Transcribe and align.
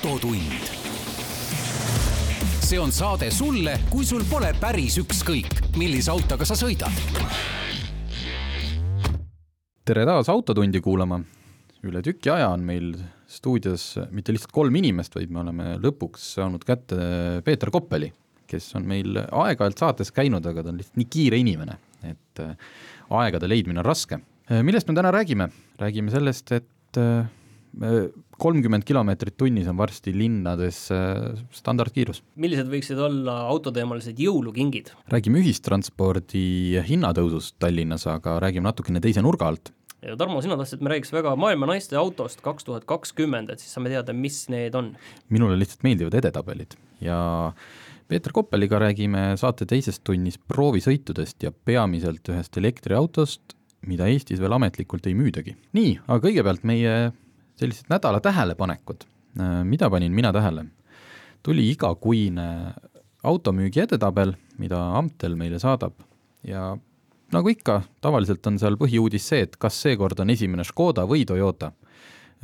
autotund. 0.00 0.64
see 2.60 2.78
on 2.80 2.92
saade 2.92 3.28
sulle, 3.30 3.74
kui 3.90 4.06
sul 4.06 4.22
pole 4.30 4.48
päris 4.60 4.96
ükskõik, 5.02 5.50
millise 5.76 6.12
autoga 6.12 6.46
sa 6.48 6.56
sõidad. 6.56 6.94
tere 9.84 10.06
taas 10.08 10.30
Autotundi 10.32 10.80
kuulama. 10.80 11.20
üle 11.84 12.02
tüki 12.02 12.30
aja 12.32 12.48
on 12.48 12.64
meil 12.64 12.94
stuudios 13.26 13.98
mitte 14.10 14.32
lihtsalt 14.32 14.52
kolm 14.52 14.76
inimest, 14.76 15.14
vaid 15.14 15.30
me 15.30 15.40
oleme 15.40 15.76
lõpuks 15.82 16.32
saanud 16.38 16.64
kätte 16.64 16.96
Peeter 17.44 17.70
Koppeli, 17.70 18.12
kes 18.46 18.72
on 18.80 18.88
meil 18.88 19.20
aeg-ajalt 19.20 19.78
saates 19.78 20.12
käinud, 20.12 20.46
aga 20.46 20.62
ta 20.62 20.72
on 20.72 20.80
lihtsalt 20.80 20.96
nii 20.96 21.10
kiire 21.12 21.42
inimene, 21.42 21.76
et 22.08 22.40
äh, 22.40 22.56
aegade 23.20 23.48
leidmine 23.48 23.84
on 23.84 23.88
raske. 23.90 24.22
Äh, 24.48 24.64
millest 24.64 24.88
me 24.88 24.96
täna 24.96 25.12
räägime? 25.12 25.50
räägime 25.80 26.10
sellest, 26.10 26.52
et 26.52 26.96
äh, 26.96 27.26
kolmkümmend 28.40 28.86
kilomeetrit 28.88 29.36
tunnis 29.40 29.68
on 29.70 29.78
varsti 29.78 30.14
linnades 30.16 30.86
äh, 30.94 31.42
standardkiirus. 31.54 32.22
millised 32.40 32.70
võiksid 32.72 33.00
olla 33.00 33.42
autoteemalised 33.52 34.20
jõulukingid? 34.20 34.94
räägime 35.12 35.42
ühistranspordi 35.44 36.80
hinnatõusust 36.88 37.58
Tallinnas, 37.62 38.06
aga 38.10 38.38
räägime 38.42 38.70
natukene 38.70 39.02
teise 39.04 39.24
nurga 39.24 39.50
alt. 39.52 39.72
ja 40.02 40.16
Tarmo, 40.20 40.40
sina 40.44 40.56
tahtsid, 40.60 40.80
et 40.80 40.86
me 40.86 40.94
räägiks 40.94 41.12
väga 41.14 41.36
maailma 41.36 41.68
naiste 41.74 41.98
autost 42.00 42.40
kaks 42.44 42.68
tuhat 42.68 42.88
kakskümmend, 42.88 43.52
et 43.52 43.62
siis 43.62 43.76
saame 43.76 43.92
teada, 43.92 44.16
mis 44.16 44.42
need 44.52 44.76
on. 44.78 44.94
minule 45.28 45.58
lihtsalt 45.60 45.84
meeldivad 45.86 46.16
edetabelid 46.22 46.78
ja 47.04 47.20
Peeter 48.10 48.32
Koppeliga 48.34 48.80
räägime 48.82 49.36
saate 49.38 49.68
teises 49.70 50.00
tunnis 50.02 50.34
proovisõitudest 50.50 51.44
ja 51.44 51.52
peamiselt 51.52 52.26
ühest 52.32 52.56
elektriautost, 52.58 53.54
mida 53.86 54.08
Eestis 54.10 54.40
veel 54.42 54.56
ametlikult 54.56 55.06
ei 55.06 55.14
müüdagi. 55.14 55.54
nii, 55.76 55.92
aga 56.08 56.24
kõigepealt 56.24 56.64
meie 56.66 56.94
sellised 57.60 57.90
nädala 57.92 58.20
tähelepanekud, 58.24 59.06
äh, 59.40 59.60
mida 59.64 59.90
panin 59.90 60.14
mina 60.16 60.32
tähele? 60.32 60.66
tuli 61.42 61.70
igakuine 61.72 62.74
automüügi 63.24 63.80
edetabel, 63.86 64.34
mida 64.60 64.80
Amtel 64.98 65.38
meile 65.40 65.58
saadab 65.58 65.94
ja 66.44 66.74
nagu 67.32 67.48
ikka, 67.48 67.78
tavaliselt 68.04 68.44
on 68.50 68.58
seal 68.60 68.76
põhiuudis 68.80 69.30
see, 69.32 69.46
et 69.46 69.56
kas 69.60 69.78
seekord 69.86 70.20
on 70.20 70.32
esimene 70.34 70.66
Škoda 70.66 71.06
või 71.08 71.24
Toyota. 71.28 71.72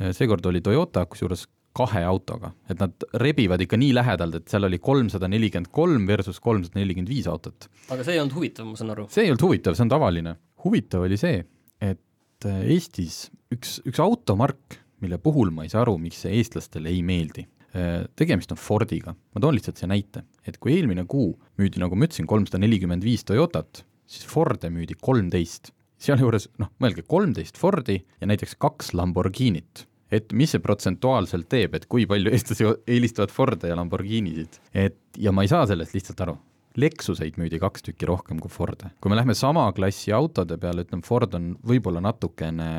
Äh, 0.01 0.13
seekord 0.17 0.45
oli 0.49 0.63
Toyota, 0.65 1.05
kusjuures 1.05 1.45
kahe 1.77 2.01
autoga, 2.09 2.51
et 2.71 2.79
nad 2.81 3.05
rebivad 3.21 3.61
ikka 3.61 3.77
nii 3.77 3.93
lähedalt, 3.93 4.39
et 4.39 4.49
seal 4.49 4.65
oli 4.65 4.79
kolmsada 4.81 5.29
nelikümmend 5.29 5.69
kolm 5.73 6.07
versus 6.09 6.39
kolmsada 6.41 6.79
nelikümmend 6.79 7.11
viis 7.11 7.27
autot. 7.29 7.69
aga 7.93 8.01
see 8.01 8.15
ei 8.15 8.21
olnud 8.23 8.33
huvitav, 8.33 8.65
ma 8.65 8.79
saan 8.79 8.95
aru? 8.95 9.05
see 9.13 9.27
ei 9.27 9.33
olnud 9.33 9.45
huvitav, 9.45 9.77
see 9.77 9.85
on 9.85 9.93
tavaline. 9.93 10.35
huvitav 10.65 11.05
oli 11.05 11.19
see, 11.21 11.43
et 11.81 12.49
äh, 12.49 12.63
Eestis 12.73 13.27
üks, 13.53 13.77
üks 13.87 14.01
automark, 14.03 14.79
mille 15.03 15.19
puhul 15.21 15.51
ma 15.53 15.65
ei 15.65 15.73
saa 15.73 15.83
aru, 15.85 15.97
miks 16.01 16.23
see 16.25 16.37
eestlastele 16.39 16.91
ei 16.93 17.03
meeldi. 17.05 17.45
Äh, 17.77 18.05
tegemist 18.17 18.53
on 18.53 18.61
Fordiga, 18.61 19.13
ma 19.13 19.43
toon 19.43 19.57
lihtsalt 19.57 19.79
siia 19.79 19.91
näite, 19.91 20.23
et 20.47 20.57
kui 20.61 20.75
eelmine 20.77 21.05
kuu 21.09 21.33
müüdi, 21.59 21.81
nagu 21.83 21.97
ma 21.97 22.07
ütlesin, 22.07 22.29
kolmsada 22.29 22.61
nelikümmend 22.63 23.05
viis 23.05 23.27
Toyotat, 23.27 23.83
siis 24.07 24.25
Forde 24.27 24.71
müüdi 24.73 24.97
kolmteist. 24.99 25.73
sealjuures 25.97 26.43
noh, 26.61 26.69
mõelge, 26.77 27.01
kolmteist 27.09 27.57
Fordi 27.57 27.95
ja 28.21 28.27
näiteks 28.29 28.53
kaks 28.61 28.91
Lamborghinit 28.93 29.87
et 30.11 30.33
mis 30.35 30.53
see 30.53 30.63
protsentuaalselt 30.63 31.47
teeb, 31.51 31.75
et 31.75 31.87
kui 31.91 32.05
palju 32.09 32.31
eestlasi 32.33 32.67
eelistavad 32.87 33.33
Forde 33.33 33.71
ja 33.71 33.77
Lamborghinisid, 33.77 34.59
et 34.71 34.99
ja 35.19 35.33
ma 35.35 35.43
ei 35.43 35.51
saa 35.51 35.67
sellest 35.69 35.97
lihtsalt 35.97 36.23
aru. 36.25 36.37
Lexuseid 36.77 37.39
müüdi 37.41 37.57
kaks 37.57 37.87
tükki 37.87 38.05
rohkem 38.05 38.39
kui 38.39 38.51
Forde. 38.53 38.91
kui 39.01 39.09
me 39.09 39.17
lähme 39.17 39.33
sama 39.35 39.65
klassi 39.73 40.13
autode 40.13 40.59
peale, 40.61 40.85
ütleme 40.85 41.05
Ford 41.05 41.33
on 41.33 41.55
võib-olla 41.65 42.03
natukene 42.05 42.69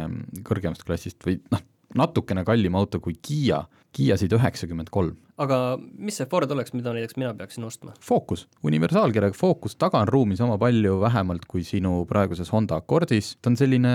kõrgemast 0.46 0.86
klassist 0.86 1.26
või 1.26 1.40
noh, 1.50 1.64
natukene 1.96 2.44
kallim 2.44 2.76
auto 2.78 3.00
kui 3.00 3.16
Kiia, 3.22 3.62
Kiiasid 3.94 4.34
üheksakümmend 4.36 4.90
kolm. 4.92 5.16
aga 5.38 5.78
mis 5.78 6.16
see 6.18 6.26
Ford 6.26 6.50
oleks, 6.50 6.72
mida 6.74 6.90
näiteks 6.92 7.16
mina 7.16 7.30
peaksin 7.38 7.64
ostma? 7.64 7.92
Focus, 8.04 8.48
universaalkirjaga 8.66 9.36
Focus, 9.38 9.76
taga 9.78 10.02
on 10.02 10.10
ruumi 10.10 10.36
sama 10.36 10.58
palju 10.58 10.98
vähemalt 11.00 11.46
kui 11.48 11.62
sinu 11.64 12.02
praeguses 12.10 12.50
Honda 12.52 12.80
Accordis, 12.82 13.36
ta 13.40 13.52
on 13.52 13.56
selline 13.56 13.92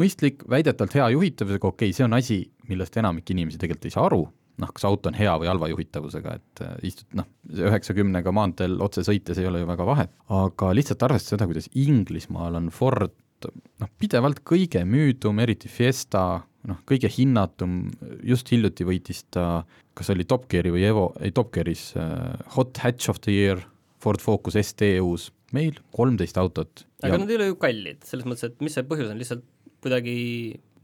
mõistlik, 0.00 0.42
väidetavalt 0.50 0.98
hea 0.98 1.08
juhitavusega, 1.14 1.70
okei 1.70 1.92
okay,, 1.92 1.96
see 1.96 2.08
on 2.08 2.18
asi, 2.18 2.42
millest 2.68 2.98
enamik 3.00 3.30
inimesi 3.30 3.62
tegelikult 3.62 3.86
ei 3.86 3.94
saa 3.94 4.08
aru, 4.10 4.20
noh, 4.60 4.74
kas 4.74 4.84
auto 4.90 5.12
on 5.12 5.16
hea 5.16 5.32
või 5.40 5.48
halva 5.50 5.70
juhitavusega, 5.70 6.36
et 6.40 6.64
äh, 6.66 6.76
istud 6.90 7.18
noh, 7.22 7.30
üheksakümnega 7.70 8.34
maanteel 8.34 8.76
otse 8.82 9.06
sõites 9.06 9.38
ei 9.40 9.48
ole 9.48 9.62
ju 9.62 9.70
väga 9.70 9.86
vahet, 9.88 10.14
aga 10.42 10.74
lihtsalt 10.76 11.06
arvestades 11.06 11.36
seda, 11.36 11.48
kuidas 11.50 11.70
Inglismaal 11.78 12.58
on 12.60 12.70
Ford 12.74 13.14
noh, 13.48 13.90
pidevalt 14.00 14.42
kõige 14.46 14.82
müüdum, 14.84 15.40
eriti 15.42 15.70
Fiesta, 15.72 16.42
noh, 16.68 16.80
kõige 16.88 17.10
hinnatum, 17.12 17.82
just 18.26 18.50
hiljuti 18.52 18.86
võitis 18.88 19.24
ta, 19.32 19.62
kas 19.96 20.12
oli 20.12 20.26
Top 20.28 20.46
Geari 20.50 20.72
või 20.74 20.84
Evo, 20.88 21.10
ei 21.24 21.32
Top 21.36 21.52
Gearis 21.54 21.90
uh, 21.96 22.34
Hot 22.56 22.80
Hatch 22.82 23.12
of 23.12 23.20
the 23.24 23.34
Year, 23.34 23.62
Ford 24.00 24.20
Focus 24.22 24.58
ST 24.60 24.94
uus, 25.04 25.28
meil 25.56 25.78
kolmteist 25.96 26.38
autot. 26.40 26.84
aga 27.02 27.14
ja... 27.14 27.22
nad 27.22 27.32
ei 27.32 27.40
ole 27.40 27.50
ju 27.50 27.58
kallid, 27.60 28.04
selles 28.08 28.28
mõttes, 28.28 28.50
et 28.50 28.64
mis 28.64 28.76
see 28.76 28.86
põhjus 28.88 29.12
on, 29.12 29.20
lihtsalt 29.20 29.46
kuidagi 29.80 30.16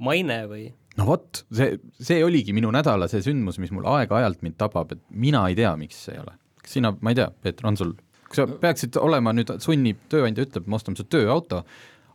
maine 0.03 0.43
või? 0.51 0.67
no 0.97 1.09
vot, 1.09 1.45
see, 1.55 1.77
see 2.01 2.23
oligi 2.25 2.55
minu 2.57 2.73
nädala 2.75 3.09
see 3.13 3.25
sündmus, 3.25 3.61
mis 3.63 3.73
mul 3.75 3.89
aeg-ajalt 3.97 4.43
mind 4.45 4.59
tabab, 4.61 4.97
et 4.97 5.03
mina 5.11 5.45
ei 5.51 5.59
tea, 5.59 5.75
miks 5.81 6.07
see 6.07 6.17
ei 6.17 6.23
ole. 6.25 6.37
sina, 6.67 6.95
ma 7.01 7.13
ei 7.13 7.21
tea, 7.21 7.29
Peeter, 7.45 7.69
on 7.69 7.77
sul, 7.79 7.93
kui 8.27 8.41
sa 8.41 8.49
peaksid 8.49 8.97
olema 9.01 9.35
nüüd, 9.37 9.53
sunnib, 9.63 10.01
tööandja 10.13 10.49
ütleb, 10.49 10.67
me 10.67 10.81
ostame 10.81 10.99
su 10.99 11.07
tööauto, 11.09 11.63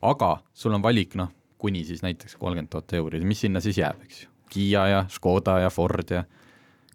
aga 0.01 0.33
sul 0.57 0.75
on 0.75 0.83
valik, 0.83 1.15
noh, 1.19 1.29
kuni 1.61 1.83
siis 1.87 2.01
näiteks 2.05 2.37
kolmkümmend 2.41 2.71
tuhat 2.73 2.93
euri, 2.97 3.21
mis 3.27 3.43
sinna 3.45 3.61
siis 3.63 3.77
jääb, 3.81 4.01
eks 4.07 4.23
ju. 4.23 4.29
Kiia 4.51 4.87
ja 4.89 5.03
Škoda 5.09 5.59
ja 5.63 5.69
Ford 5.71 6.09
ja 6.11 6.25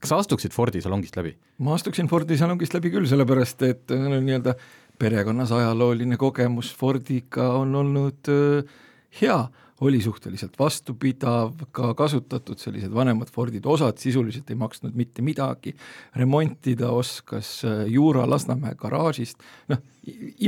kas 0.01 0.11
sa 0.13 0.19
astuksid 0.21 0.53
Fordi 0.53 0.83
salongist 0.85 1.17
läbi? 1.17 1.37
ma 1.65 1.77
astuksin 1.77 2.09
Fordi 2.11 2.37
salongist 2.37 2.75
läbi 2.77 2.93
küll, 2.93 3.07
sellepärast 3.09 3.63
et 3.69 3.95
no, 3.95 4.19
nii-öelda 4.21 4.57
perekonnas 4.99 5.53
ajalooline 5.57 6.19
kogemus 6.21 6.73
Fordiga 6.77 7.53
on 7.61 7.75
olnud 7.81 8.33
äh, 8.33 8.75
hea, 9.21 9.39
oli 9.81 10.01
suhteliselt 10.01 10.59
vastupidav, 10.59 11.53
ka 11.73 11.93
kasutatud 11.97 12.61
sellised 12.61 12.93
vanemad 12.95 13.29
Fordid, 13.33 13.65
osad 13.69 14.01
sisuliselt 14.01 14.51
ei 14.51 14.57
maksnud 14.57 14.97
mitte 14.97 15.25
midagi, 15.25 15.75
remontida 16.17 16.91
oskas 16.97 17.59
Juura 17.93 18.25
Lasnamäe 18.29 18.77
garaažist, 18.81 19.45
noh, 19.69 19.83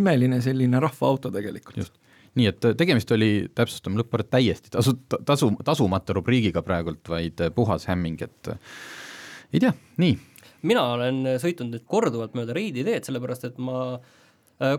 imeline 0.01 0.41
selline 0.45 0.81
rahvaauto 0.81 1.33
tegelikult. 1.34 1.77
just 1.77 1.95
nii 2.38 2.49
et 2.50 2.69
äh, 2.69 2.76
tegemist 2.78 3.10
oli, 3.15 3.31
täpsustame 3.56 4.00
lõppkord, 4.00 4.31
täiesti 4.32 4.72
tasu, 4.75 4.94
tasu, 5.26 5.50
tasumata 5.66 6.16
rubriigiga 6.16 6.62
praegult, 6.66 7.03
vaid 7.10 7.43
äh, 7.44 7.53
puhas 7.54 7.88
hämming, 7.91 8.22
et 8.26 8.53
äh, 8.53 8.78
ei 9.54 9.62
tea, 9.65 9.72
nii. 10.03 10.16
mina 10.69 10.84
olen 10.94 11.21
sõitnud 11.43 11.72
nüüd 11.75 11.87
korduvalt 11.88 12.37
mööda 12.38 12.56
Reidi 12.56 12.84
teed, 12.87 13.06
sellepärast 13.09 13.48
et 13.48 13.60
ma 13.62 13.98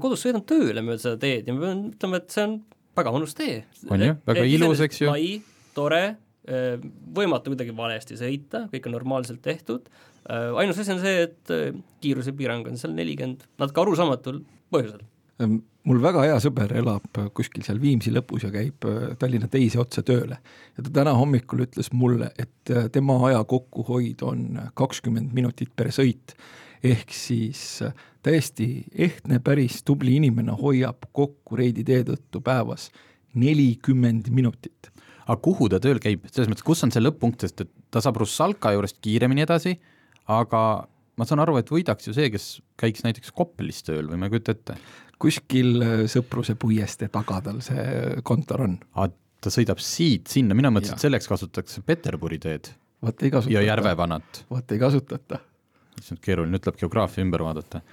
kodus 0.03 0.25
sõidan 0.25 0.43
tööle 0.43 0.81
mööda 0.83 0.99
seda 0.99 1.19
teed 1.21 1.47
ja 1.47 1.53
ma 1.55 1.63
pean 1.63 1.85
ütlema, 1.93 2.19
et 2.19 2.33
see 2.35 2.43
on 2.43 2.57
väga 2.99 3.13
mõnus 3.15 3.35
tee. 3.37 3.61
on 3.87 4.03
ju, 4.03 4.17
väga 4.27 4.43
ilus, 4.51 4.81
eks 4.83 4.99
ju. 5.05 5.07
lai, 5.07 5.37
tore, 5.71 6.01
võimatu 7.15 7.53
kuidagi 7.53 7.75
valesti 7.77 8.17
sõita, 8.19 8.65
kõik 8.73 8.89
on 8.89 8.95
normaalselt 8.97 9.39
tehtud, 9.45 9.87
ainus 10.27 10.81
asi 10.83 10.93
on 10.97 10.99
see, 10.99 11.29
et 11.29 11.53
kiirusepiirang 12.03 12.67
on 12.67 12.81
seal 12.81 12.91
nelikümmend, 12.97 13.47
natuke 13.61 13.85
arusaamatul 13.85 14.43
põhjusel 14.75 15.07
mul 15.39 16.01
väga 16.03 16.23
hea 16.27 16.37
sõber 16.43 16.73
elab 16.77 17.19
kuskil 17.35 17.63
seal 17.65 17.79
Viimsi 17.81 18.11
lõpus 18.13 18.45
ja 18.45 18.51
käib 18.53 18.85
äh, 18.87 19.11
Tallinna 19.19 19.49
teise 19.51 19.79
otsa 19.81 20.03
tööle. 20.05 20.39
ja 20.77 20.83
ta 20.85 20.93
täna 21.01 21.15
hommikul 21.17 21.63
ütles 21.65 21.91
mulle, 21.93 22.31
et 22.37 22.73
äh, 22.73 22.89
tema 22.91 23.17
aja 23.29 23.43
kokkuhoid 23.43 24.23
on 24.27 24.45
kakskümmend 24.77 25.33
minutit 25.33 25.71
per 25.75 25.93
sõit. 25.95 26.35
ehk 26.83 27.13
siis 27.13 27.81
äh, 27.85 27.93
täiesti 28.23 28.85
ehtne, 28.95 29.39
päris 29.39 29.83
tubli 29.83 30.15
inimene 30.19 30.55
hoiab 30.59 31.09
kokku 31.11 31.55
Reidi 31.55 31.83
tee 31.83 32.03
tõttu 32.03 32.43
päevas 32.43 32.89
nelikümmend 33.33 34.29
minutit. 34.29 34.91
aga 35.25 35.41
kuhu 35.41 35.69
ta 35.69 35.79
tööl 35.79 35.99
käib, 35.99 36.25
selles 36.31 36.49
mõttes, 36.49 36.65
kus 36.65 36.83
on 36.83 36.91
see 36.91 37.01
lõpp-punkt, 37.03 37.41
sest 37.41 37.61
et 37.61 37.71
ta 37.91 38.01
saab 38.01 38.17
Russalka 38.17 38.73
juurest 38.73 38.97
kiiremini 39.01 39.45
edasi, 39.45 39.77
aga 40.27 40.87
ma 41.19 41.27
saan 41.27 41.43
aru, 41.43 41.59
et 41.59 41.69
võidaks 41.69 42.07
ju 42.07 42.15
see, 42.15 42.31
kes 42.31 42.47
käiks 42.79 43.03
näiteks 43.03 43.35
Koplis 43.35 43.83
tööl 43.83 44.07
või 44.07 44.21
ma 44.21 44.29
ei 44.29 44.37
kujuta 44.37 44.55
ette 44.55 44.79
kuskil 45.19 45.83
äh, 45.83 46.03
Sõpruse 46.11 46.55
puiestee 46.59 47.11
taga 47.13 47.41
tal 47.45 47.59
see 47.65 48.21
kontor 48.27 48.65
on. 48.67 48.77
ta 49.39 49.51
sõidab 49.53 49.81
siit 49.83 50.31
sinna, 50.31 50.55
mina 50.57 50.71
mõtlesin, 50.73 50.97
et 50.97 51.05
selleks 51.05 51.29
kasutatakse 51.31 51.83
Peterburi 51.87 52.39
teed. 52.43 52.71
vaat 53.03 53.23
ei 53.23 53.31
kasutata. 53.31 53.55
ja 53.55 53.65
Järvevanat. 53.67 54.43
vaat 54.51 54.71
ei 54.71 54.79
kasutata. 54.79 55.41
issand, 55.99 56.21
keeruline, 56.23 56.55
nüüd 56.55 56.63
tuleb 56.63 56.79
geograafia 56.79 57.25
ümber 57.25 57.43
vaadata. 57.43 57.83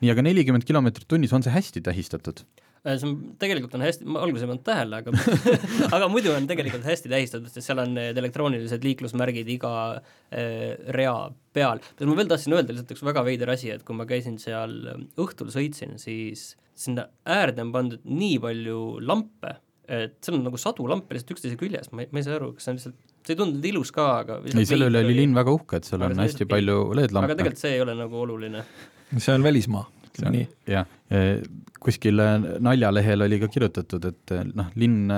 nii, 0.00 0.12
aga 0.12 0.24
nelikümmend 0.24 0.64
kilomeetrit 0.68 1.08
tunnis, 1.08 1.32
on 1.36 1.44
see 1.44 1.52
hästi 1.54 1.84
tähistatud? 1.84 2.44
Äh, 2.80 2.96
see 2.96 3.10
on, 3.10 3.16
tegelikult 3.40 3.74
on 3.76 3.82
hästi, 3.84 4.06
ma 4.08 4.22
alguses 4.24 4.46
ei 4.46 4.48
pannud 4.48 4.64
tähele, 4.64 5.00
aga 5.02 5.12
aga 5.96 6.06
muidu 6.08 6.32
on 6.32 6.46
tegelikult 6.48 6.86
hästi 6.88 7.10
tähistatud, 7.12 7.52
sest 7.52 7.68
seal 7.68 7.82
on 7.82 7.92
need 7.92 8.16
elektroonilised 8.16 8.86
liiklusmärgid 8.86 9.50
iga 9.52 9.72
äh, 9.98 10.78
rea 10.96 11.16
peal. 11.52 11.82
ma 12.08 12.16
veel 12.16 12.30
tahtsin 12.30 12.56
öelda, 12.56 12.72
lihtsalt 12.72 12.94
üks 12.96 13.04
väga 13.04 13.24
veider 13.26 13.52
asi, 13.52 13.68
et 13.74 13.84
kui 13.84 13.98
ma 13.98 14.08
käisin 14.08 14.40
seal 14.40 14.78
äh, 14.94 15.02
õhtul 15.20 15.52
sõitsin, 15.52 15.98
siis 16.00 16.54
sinna 16.72 17.10
äärde 17.28 17.66
on 17.66 17.74
pandud 17.76 18.08
nii 18.08 18.40
palju 18.40 18.80
lampe, 19.04 19.58
et 19.84 20.16
seal 20.24 20.40
on 20.40 20.48
nagu 20.48 20.64
sadu 20.64 20.88
lampe 20.88 21.18
lihtsalt 21.18 21.36
üksteise 21.36 21.60
küljes, 21.60 21.92
ma 21.92 22.06
ei, 22.06 22.12
ma 22.14 22.24
ei 22.24 22.28
saa 22.30 22.40
aru, 22.40 22.54
kas 22.56 22.64
see 22.64 22.72
on 22.72 22.80
lihtsalt, 22.80 22.98
see 23.20 23.36
ei 23.36 23.42
tundunud 23.44 23.70
ilus 23.74 23.92
ka, 23.92 24.10
aga 24.24 24.40
ei, 24.46 24.64
selle 24.64 24.88
üle 24.88 25.04
oli 25.04 25.20
linn 25.20 25.36
väga 25.36 25.52
uhke, 25.52 25.82
et 25.82 25.92
seal 25.92 26.08
on 26.08 26.16
hästi 26.24 26.48
palju 26.48 26.80
LED-lampe. 26.96 27.28
aga 27.28 27.42
tegelikult 27.42 27.60
see 27.66 27.76
ei 27.76 27.84
ole 27.84 28.00
nagu 28.00 28.24
oluline. 28.24 28.64
see 29.18 29.36
on 29.36 29.44
välismaa, 29.44 29.84
ütleme 30.10 30.34
nii. 30.36 30.48
jah, 30.70 30.90
kuskil 31.80 32.20
naljalehel 32.60 33.26
oli 33.26 33.40
ka 33.42 33.48
kirjutatud, 33.52 34.10
et 34.10 34.34
noh, 34.54 34.68
linn 34.80 35.08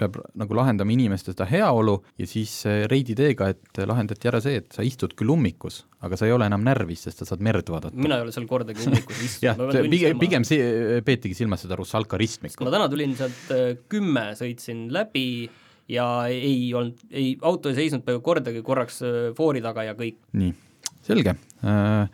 peab 0.00 0.16
nagu 0.38 0.56
lahendama 0.56 0.94
inimeste 0.94 1.34
seda 1.34 1.46
heaolu 1.50 1.98
ja 2.20 2.28
siis 2.28 2.54
Reidi 2.90 3.16
teega, 3.18 3.50
et 3.52 3.80
lahendati 3.88 4.30
ära 4.30 4.40
see, 4.42 4.62
et 4.62 4.76
sa 4.76 4.84
istud 4.86 5.14
küll 5.18 5.32
ummikus, 5.34 5.82
aga 6.06 6.18
sa 6.18 6.28
ei 6.28 6.34
ole 6.34 6.48
enam 6.48 6.64
närvis, 6.66 7.04
sest 7.06 7.20
sa 7.22 7.28
saad 7.28 7.44
merd 7.44 7.68
vaadata. 7.72 7.96
mina 7.96 8.20
ei 8.20 8.26
ole 8.26 8.34
seal 8.34 8.48
kordagi 8.50 8.86
ummikus 8.86 9.20
istunud 9.28 9.76
jah, 9.76 9.90
pigem, 9.92 10.20
pigem 10.22 10.46
see, 10.48 11.02
peetigi 11.06 11.36
silmas 11.38 11.66
seda 11.66 11.78
Russalka 11.80 12.20
ristmikku. 12.20 12.64
ma 12.64 12.74
täna 12.74 12.88
tulin 12.92 13.16
sealt 13.18 13.52
kümme, 13.92 14.30
sõitsin 14.40 14.86
läbi 14.94 15.28
ja 15.90 16.08
ei 16.30 16.72
olnud, 16.76 17.04
ei, 17.10 17.34
auto 17.42 17.72
ei 17.72 17.80
seisnud 17.82 18.06
peaaegu 18.06 18.24
kordagi 18.24 18.64
korraks 18.66 19.02
foori 19.36 19.62
taga 19.64 19.90
ja 19.90 19.96
kõik. 19.98 20.20
nii 20.32 20.56
selge. 21.06 21.34
Äh, 21.60 22.06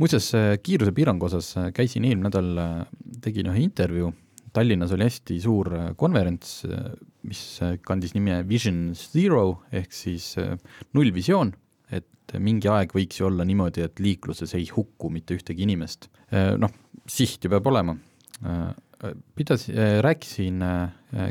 muuseas, 0.00 0.30
kiirusepiirangu 0.64 1.28
osas 1.28 1.50
äh, 1.60 1.70
käisin 1.76 2.06
eelmine 2.08 2.30
nädal, 2.30 2.52
äh, 2.60 2.76
tegin 3.24 3.50
ühe 3.52 3.64
intervjuu, 3.64 4.12
Tallinnas 4.54 4.92
oli 4.94 5.08
hästi 5.08 5.40
suur 5.42 5.66
konverents, 5.98 6.60
mis 7.26 7.40
kandis 7.82 8.12
nime 8.14 8.36
Vision 8.46 8.92
Zero 8.94 9.64
ehk 9.74 9.90
siis 9.90 10.28
nullvisioon, 10.94 11.50
et 11.90 12.36
mingi 12.38 12.70
aeg 12.70 12.94
võiks 12.94 13.18
ju 13.18 13.26
olla 13.26 13.42
niimoodi, 13.48 13.82
et 13.82 13.98
liikluses 13.98 14.54
ei 14.54 14.68
hukku 14.70 15.10
mitte 15.10 15.34
ühtegi 15.34 15.66
inimest. 15.66 16.06
Noh, 16.30 16.70
siht 17.02 17.42
ju 17.42 17.50
peab 17.50 17.66
olema. 17.66 17.96
pidas, 19.34 19.66
rääkisin 20.06 20.62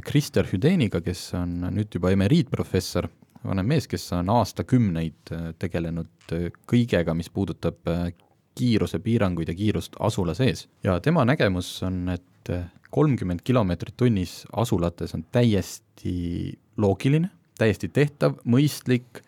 Krister 0.04 0.52
Hüdeniga, 0.52 1.00
kes 1.00 1.30
on 1.40 1.62
nüüd 1.72 1.96
juba 1.96 2.12
emeriitprofessor 2.12 3.08
vanem 3.48 3.68
mees, 3.68 3.88
kes 3.92 4.06
on 4.16 4.32
aastakümneid 4.34 5.34
äh, 5.34 5.50
tegelenud 5.60 6.36
äh, 6.36 6.50
kõigega, 6.70 7.16
mis 7.18 7.30
puudutab 7.34 7.92
äh, 7.92 8.10
kiirusepiiranguid 8.58 9.50
ja 9.50 9.58
kiirust 9.58 9.98
asula 10.04 10.36
sees. 10.38 10.68
ja 10.86 11.00
tema 11.02 11.26
nägemus 11.26 11.76
on, 11.84 12.06
et 12.14 12.52
kolmkümmend 12.94 13.42
kilomeetrit 13.42 13.96
tunnis 13.98 14.44
asulates 14.54 15.16
on 15.18 15.24
täiesti 15.34 16.54
loogiline, 16.78 17.32
täiesti 17.58 17.90
tehtav, 17.90 18.36
mõistlik, 18.46 19.24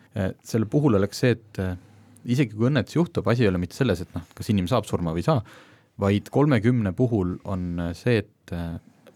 selle 0.46 0.68
puhul 0.70 0.94
oleks 1.00 1.24
see, 1.24 1.32
et 1.34 1.58
isegi 2.22 2.54
kui 2.54 2.68
õnnetus 2.68 2.94
juhtub, 2.94 3.26
asi 3.26 3.42
ei 3.42 3.50
ole 3.50 3.58
mitte 3.58 3.74
selles, 3.74 4.04
et 4.04 4.14
noh, 4.14 4.22
kas 4.36 4.52
inimene 4.52 4.70
saab 4.70 4.86
surma 4.86 5.10
või 5.16 5.24
ei 5.24 5.26
saa, 5.26 5.42
vaid 5.98 6.30
kolmekümne 6.30 6.92
puhul 6.94 7.34
on 7.50 7.88
see, 7.98 8.22
et 8.22 8.54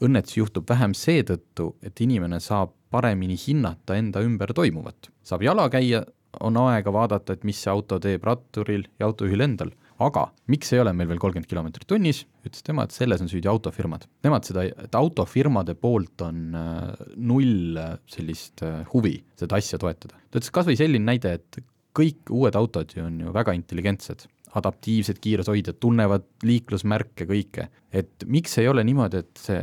õnnetus 0.03 0.41
juhtub 0.41 0.67
vähem 0.67 0.97
seetõttu, 0.99 1.77
et 1.87 2.03
inimene 2.03 2.43
saab 2.43 2.75
paremini 2.91 3.37
hinnata 3.39 3.97
enda 3.99 4.23
ümber 4.25 4.55
toimuvat. 4.57 5.11
saab 5.23 5.45
jala 5.47 5.69
käia, 5.71 6.05
on 6.41 6.57
aega 6.63 6.93
vaadata, 6.95 7.35
et 7.35 7.45
mis 7.47 7.59
see 7.59 7.71
auto 7.73 7.99
teeb 8.03 8.25
ratturil 8.27 8.85
ja 9.01 9.09
autojuhil 9.09 9.43
endal, 9.43 9.73
aga 10.01 10.29
miks 10.53 10.73
ei 10.73 10.81
ole 10.81 10.93
meil 10.97 11.11
veel 11.11 11.21
kolmkümmend 11.21 11.51
kilomeetrit 11.51 11.89
tunnis, 11.91 12.23
ütles 12.47 12.65
tema, 12.65 12.87
et 12.87 12.95
selles 12.95 13.21
on 13.21 13.29
süüdi 13.31 13.51
autofirmad. 13.51 14.07
Nemad 14.25 14.47
seda, 14.49 14.65
et 14.65 14.97
autofirmade 14.97 15.75
poolt 15.81 16.25
on 16.25 16.55
äh, 16.57 17.03
null 17.17 17.77
äh, 17.81 17.97
sellist 18.11 18.65
äh, 18.67 18.81
huvi 18.95 19.19
seda 19.41 19.59
asja 19.61 19.81
toetada. 19.83 20.17
ta 20.31 20.41
ütles 20.41 20.55
kas 20.55 20.71
või 20.71 20.79
selline 20.81 21.11
näide, 21.11 21.37
et 21.41 21.61
kõik 21.97 22.31
uued 22.33 22.57
autod 22.57 22.95
ju 22.95 23.05
on 23.05 23.19
ju 23.21 23.35
väga 23.35 23.55
intelligentsed, 23.59 24.29
adaptiivsed 24.57 25.21
kiirushoidjad, 25.23 25.79
tunnevad 25.83 26.27
liiklusmärke, 26.47 27.27
kõike, 27.29 27.69
et 27.93 28.27
miks 28.27 28.57
ei 28.63 28.71
ole 28.71 28.87
niimoodi, 28.87 29.23
et 29.23 29.43
see 29.43 29.61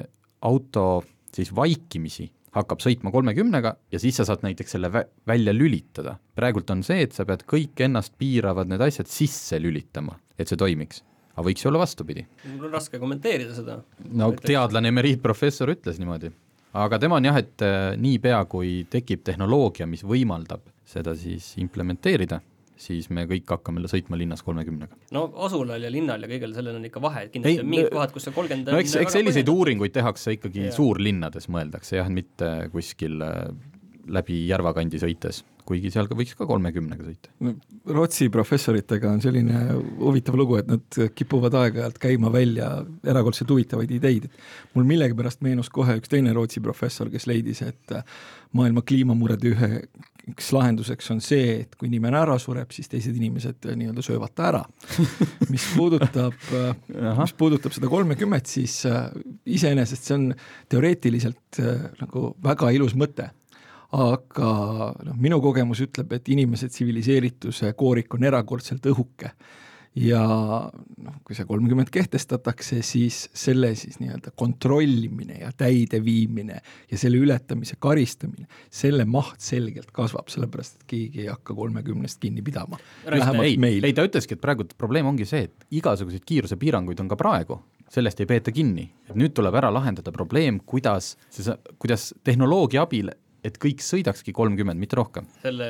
auto 0.47 1.01
siis 1.33 1.49
vaikimisi 1.55 2.27
hakkab 2.61 2.81
sõitma 2.83 3.11
kolmekümnega 3.13 3.73
ja 3.93 3.99
siis 4.01 4.17
sa 4.19 4.25
saad 4.27 4.43
näiteks 4.45 4.75
selle 4.75 4.89
vä 4.93 5.03
välja 5.27 5.53
lülitada. 5.53 6.17
praegult 6.35 6.69
on 6.73 6.83
see, 6.83 7.01
et 7.05 7.13
sa 7.13 7.25
pead 7.25 7.45
kõik 7.49 7.79
ennast 7.85 8.15
piiravad 8.17 8.69
need 8.69 8.81
asjad 8.81 9.09
sisse 9.11 9.59
lülitama, 9.61 10.17
et 10.37 10.47
see 10.47 10.59
toimiks. 10.59 11.03
aga 11.35 11.45
võiks 11.49 11.63
ju 11.63 11.69
olla 11.69 11.83
vastupidi. 11.83 12.25
mul 12.55 12.67
on 12.69 12.73
raske 12.79 12.99
kommenteerida 12.99 13.53
seda. 13.55 13.81
no 14.09 14.31
teadlane, 14.31 14.93
emeriitprofessor 14.93 15.73
ütles 15.75 15.99
niimoodi. 15.99 16.31
aga 16.73 16.99
tema 16.99 17.21
on 17.21 17.25
jah, 17.25 17.37
et 17.37 17.65
äh, 17.65 17.95
niipea, 17.97 18.43
kui 18.45 18.85
tekib 18.89 19.23
tehnoloogia, 19.23 19.87
mis 19.87 20.03
võimaldab 20.03 20.61
seda 20.85 21.15
siis 21.15 21.53
implementeerida, 21.57 22.41
siis 22.77 23.09
me 23.13 23.25
kõik 23.29 23.49
hakkame 23.49 23.83
sõitma 23.89 24.19
linnas 24.19 24.43
kolmekümnega. 24.45 24.97
no 25.15 25.27
asulal 25.47 25.83
ja 25.83 25.91
linnal 25.93 26.23
ja 26.23 26.29
kõigel 26.31 26.53
sellel 26.55 26.79
on 26.79 26.85
ikka 26.89 27.01
vahe, 27.03 27.25
et 27.27 27.33
kindlasti 27.33 27.61
ei, 27.61 27.65
on 27.65 27.71
mingid 27.73 27.91
kohad, 27.95 28.13
kus 28.15 28.27
see 28.27 28.37
kolmkümmend 28.37 28.71
no 28.73 28.81
eks, 28.83 28.95
eks 29.01 29.17
selliseid 29.17 29.43
põhjendab. 29.43 29.61
uuringuid 29.61 29.97
tehakse 29.97 30.37
ikkagi 30.37 30.67
ja. 30.67 30.73
suurlinnades, 30.75 31.49
mõeldakse 31.53 31.99
jah, 31.99 32.09
mitte 32.13 32.51
kuskil 32.73 33.21
äh, 33.25 33.45
läbi 34.07 34.43
Järva 34.47 34.75
kandi 34.77 35.01
sõites 35.01 35.43
kuigi 35.67 35.91
seal 35.91 36.07
ka 36.07 36.15
võiks 36.17 36.35
ka 36.37 36.47
kolmekümnega 36.47 37.03
sõita. 37.03 37.31
Rootsi 37.91 38.29
professoritega 38.31 39.09
on 39.11 39.21
selline 39.23 39.63
huvitav 39.99 40.37
lugu, 40.39 40.59
et 40.61 40.69
nad 40.69 40.99
kipuvad 41.15 41.57
aeg-ajalt 41.59 41.99
käima 41.99 42.31
välja 42.33 42.69
erakordselt 43.07 43.51
huvitavaid 43.51 43.91
ideid, 43.97 44.29
et 44.29 44.77
mul 44.77 44.87
millegipärast 44.87 45.43
meenus 45.45 45.71
kohe 45.73 45.97
üks 45.99 46.11
teine 46.13 46.31
Rootsi 46.35 46.63
professor, 46.63 47.11
kes 47.11 47.27
leidis, 47.29 47.63
et 47.67 47.97
maailma 48.55 48.85
kliimamurede 48.87 49.51
üheks 50.27 50.49
lahenduseks 50.51 51.11
on 51.13 51.21
see, 51.23 51.61
et 51.63 51.75
kui 51.79 51.87
inimene 51.87 52.19
ära 52.19 52.35
sureb, 52.41 52.71
siis 52.75 52.89
teised 52.91 53.15
inimesed 53.15 53.69
nii-öelda 53.79 54.03
söövad 54.03 54.33
ta 54.35 54.49
ära. 54.49 54.61
mis 55.53 55.65
puudutab 55.75 56.35
mis 56.51 57.35
puudutab 57.37 57.75
seda 57.75 57.89
kolmekümmet, 57.91 58.49
siis 58.49 58.81
äh, 58.89 59.07
iseenesest 59.57 60.09
see 60.09 60.17
on 60.17 60.27
teoreetiliselt 60.69 61.61
äh, 61.63 61.87
nagu 62.01 62.31
väga 62.43 62.71
ilus 62.75 62.97
mõte. 62.99 63.31
Aga 63.97 64.49
noh, 65.07 65.15
minu 65.15 65.39
kogemus 65.39 65.79
ütleb, 65.85 66.11
et 66.17 66.27
inimese 66.33 66.67
tsiviliseerituse 66.67 67.71
koorik 67.79 68.17
on 68.17 68.27
erakordselt 68.27 68.83
õhuke 68.91 69.31
ja 69.95 70.21
noh, 70.67 71.15
kui 71.25 71.37
see 71.37 71.47
kolmkümmend 71.49 71.91
kehtestatakse, 71.93 72.81
siis 72.85 73.23
selle 73.37 73.73
siis 73.79 73.99
nii-öelda 74.01 74.33
kontrollimine 74.37 75.39
ja 75.41 75.51
täideviimine 75.57 76.59
ja 76.91 76.99
selle 76.99 77.21
ületamise 77.21 77.77
karistamine, 77.79 78.47
selle 78.69 79.05
maht 79.09 79.41
selgelt 79.43 79.91
kasvab, 79.95 80.29
sellepärast 80.33 80.81
et 80.81 80.89
keegi 80.91 81.25
ei 81.25 81.31
hakka 81.31 81.55
kolmekümnest 81.57 82.21
kinni 82.21 82.43
pidama. 82.45 82.79
ei, 83.07 83.57
ei 83.89 83.95
ta 83.97 84.05
ütleski, 84.07 84.37
et 84.37 84.43
praegu 84.43 84.67
probleem 84.77 85.09
ongi 85.09 85.25
see, 85.25 85.47
et 85.47 85.67
igasuguseid 85.79 86.25
kiirusepiiranguid 86.27 87.01
on 87.03 87.11
ka 87.11 87.19
praegu 87.19 87.61
sellest 87.91 88.19
ei 88.19 88.27
peeta 88.27 88.51
kinni, 88.51 88.83
nüüd 89.15 89.31
tuleb 89.35 89.55
ära 89.55 89.69
lahendada 89.71 90.11
probleem, 90.11 90.59
kuidas 90.67 91.13
kuidas 91.79 92.09
tehnoloogia 92.27 92.83
abil 92.83 93.13
et 93.47 93.57
kõik 93.61 93.81
sõidakski 93.83 94.33
kolmkümmend, 94.35 94.79
mitte 94.81 94.97
rohkem. 94.99 95.27
selle 95.43 95.69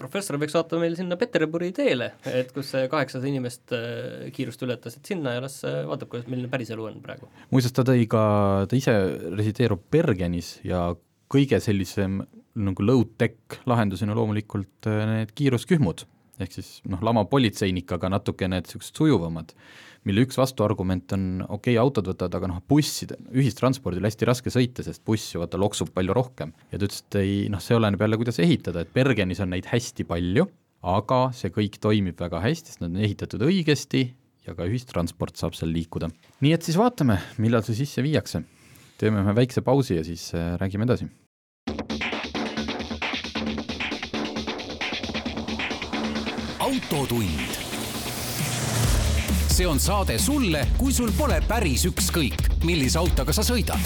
professor 0.00 0.38
võiks 0.40 0.54
saata 0.56 0.80
meil 0.80 0.96
sinna 0.98 1.18
Peterburi 1.20 1.70
teele, 1.76 2.12
et 2.28 2.52
kus 2.54 2.72
see 2.74 2.88
kaheksasada 2.92 3.30
inimest 3.30 3.74
äh, 3.76 4.28
kiirust 4.34 4.62
ületas, 4.66 4.98
et 4.98 5.12
sinna 5.14 5.36
ja 5.36 5.44
las 5.44 5.60
äh, 5.66 5.82
vaatab, 5.88 6.10
kuidas, 6.12 6.28
milline 6.30 6.50
päris 6.52 6.72
elu 6.74 6.88
on 6.90 7.00
praegu. 7.04 7.30
muuseas, 7.54 7.74
ta 7.76 7.86
tõi 7.86 8.08
ka, 8.10 8.24
ta 8.70 8.78
ise 8.78 8.96
resideerub 9.34 9.84
Bergenis 9.94 10.56
ja 10.66 10.88
kõige 11.32 11.60
sellisem 11.62 12.22
nagu 12.54 12.84
low-tech 12.86 13.60
lahendusena 13.70 14.14
loomulikult 14.16 14.90
äh, 14.90 15.04
need 15.10 15.34
kiiruskühmud, 15.38 16.06
ehk 16.42 16.56
siis 16.56 16.78
noh, 16.90 17.02
lama 17.04 17.24
politseinik, 17.30 17.90
aga 17.94 18.10
natuke 18.16 18.48
need 18.50 18.66
niisugused 18.66 18.98
sujuvamad 18.98 19.54
mille 20.04 20.24
üks 20.26 20.36
vastuargument 20.38 21.14
on, 21.16 21.24
okei 21.46 21.74
okay,, 21.74 21.78
autod 21.80 22.10
võtavad, 22.10 22.36
aga 22.38 22.50
noh, 22.52 22.60
bussid, 22.68 23.14
ühistranspordil 23.32 24.04
hästi 24.04 24.28
raske 24.28 24.52
sõita, 24.52 24.84
sest 24.84 25.04
buss 25.06 25.32
ju 25.32 25.40
vaata 25.42 25.60
loksub 25.60 25.94
palju 25.96 26.16
rohkem. 26.16 26.52
ja 26.70 26.78
ta 26.78 26.88
ütles, 26.88 27.00
et 27.06 27.18
ei 27.22 27.38
noh, 27.52 27.62
see 27.64 27.78
oleneb 27.78 28.04
jälle, 28.04 28.20
kuidas 28.20 28.40
ehitada, 28.44 28.84
et 28.84 28.92
Bergenis 28.94 29.40
on 29.44 29.54
neid 29.54 29.68
hästi 29.70 30.06
palju, 30.08 30.46
aga 30.84 31.20
see 31.36 31.52
kõik 31.54 31.80
toimib 31.80 32.20
väga 32.20 32.42
hästi, 32.44 32.74
sest 32.74 32.84
nad 32.84 32.92
on 32.92 33.00
ehitatud 33.06 33.46
õigesti 33.48 34.04
ja 34.44 34.52
ka 34.56 34.68
ühistransport 34.68 35.40
saab 35.40 35.56
seal 35.56 35.72
liikuda. 35.72 36.12
nii 36.44 36.52
et 36.52 36.66
siis 36.66 36.76
vaatame, 36.76 37.18
millal 37.40 37.64
see 37.64 37.80
sisse 37.80 38.04
viiakse. 38.04 38.44
teeme 39.00 39.24
ühe 39.24 39.36
väikse 39.36 39.64
pausi 39.64 39.96
ja 39.96 40.04
siis 40.04 40.32
äh, 40.36 40.54
räägime 40.60 40.84
edasi 40.84 41.08
autotund. 46.94 47.40
See 49.50 49.66
on 49.66 49.80
saade 49.82 50.18
sulle, 50.18 50.64
kui 50.78 50.92
sul 50.94 51.10
pole 51.18 51.40
päris 51.48 51.84
ükskõik, 51.88 52.38
millise 52.66 52.98
autoga 53.00 53.34
sa 53.34 53.42
sõidad. 53.46 53.82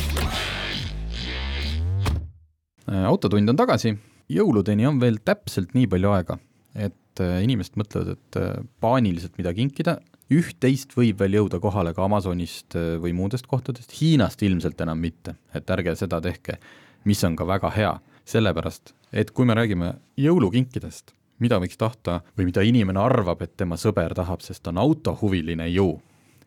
Äh, 2.88 3.04
autotund 3.08 3.48
on 3.48 3.58
tagasi, 3.58 3.94
jõuludeni 4.32 4.88
on 4.88 5.00
veel 5.00 5.20
täpselt 5.24 5.72
nii 5.76 5.88
palju 5.88 6.12
aega, 6.16 6.38
et 6.76 7.24
äh, 7.24 7.40
inimesed 7.44 7.80
mõtlevad, 7.80 8.16
et 8.16 8.40
äh, 8.40 8.54
paaniliselt 8.80 9.36
mida 9.40 9.52
kinkida, 9.56 9.98
üht-teist 10.32 10.92
võib 10.96 11.20
veel 11.24 11.40
jõuda 11.40 11.60
kohale 11.64 11.94
ka 11.96 12.04
Amazonist 12.04 12.76
või 13.00 13.14
muudest 13.16 13.48
kohtadest, 13.48 13.94
Hiinast 14.00 14.44
ilmselt 14.44 14.80
enam 14.84 15.00
mitte, 15.00 15.38
et 15.56 15.70
ärge 15.72 15.96
seda 15.96 16.20
tehke, 16.24 16.60
mis 17.08 17.24
on 17.24 17.36
ka 17.40 17.48
väga 17.48 17.72
hea, 17.72 17.94
sellepärast 18.28 18.92
et 19.16 19.32
kui 19.32 19.48
me 19.48 19.56
räägime 19.56 19.94
jõulukinkidest, 20.20 21.16
mida 21.38 21.58
võiks 21.62 21.78
tahta 21.78 22.20
või 22.38 22.48
mida 22.50 22.64
inimene 22.66 23.00
arvab, 23.00 23.42
et 23.42 23.56
tema 23.56 23.78
sõber 23.80 24.14
tahab, 24.14 24.42
sest 24.44 24.62
ta 24.62 24.72
on 24.74 24.82
autohuviline 24.82 25.68
ju, 25.70 25.92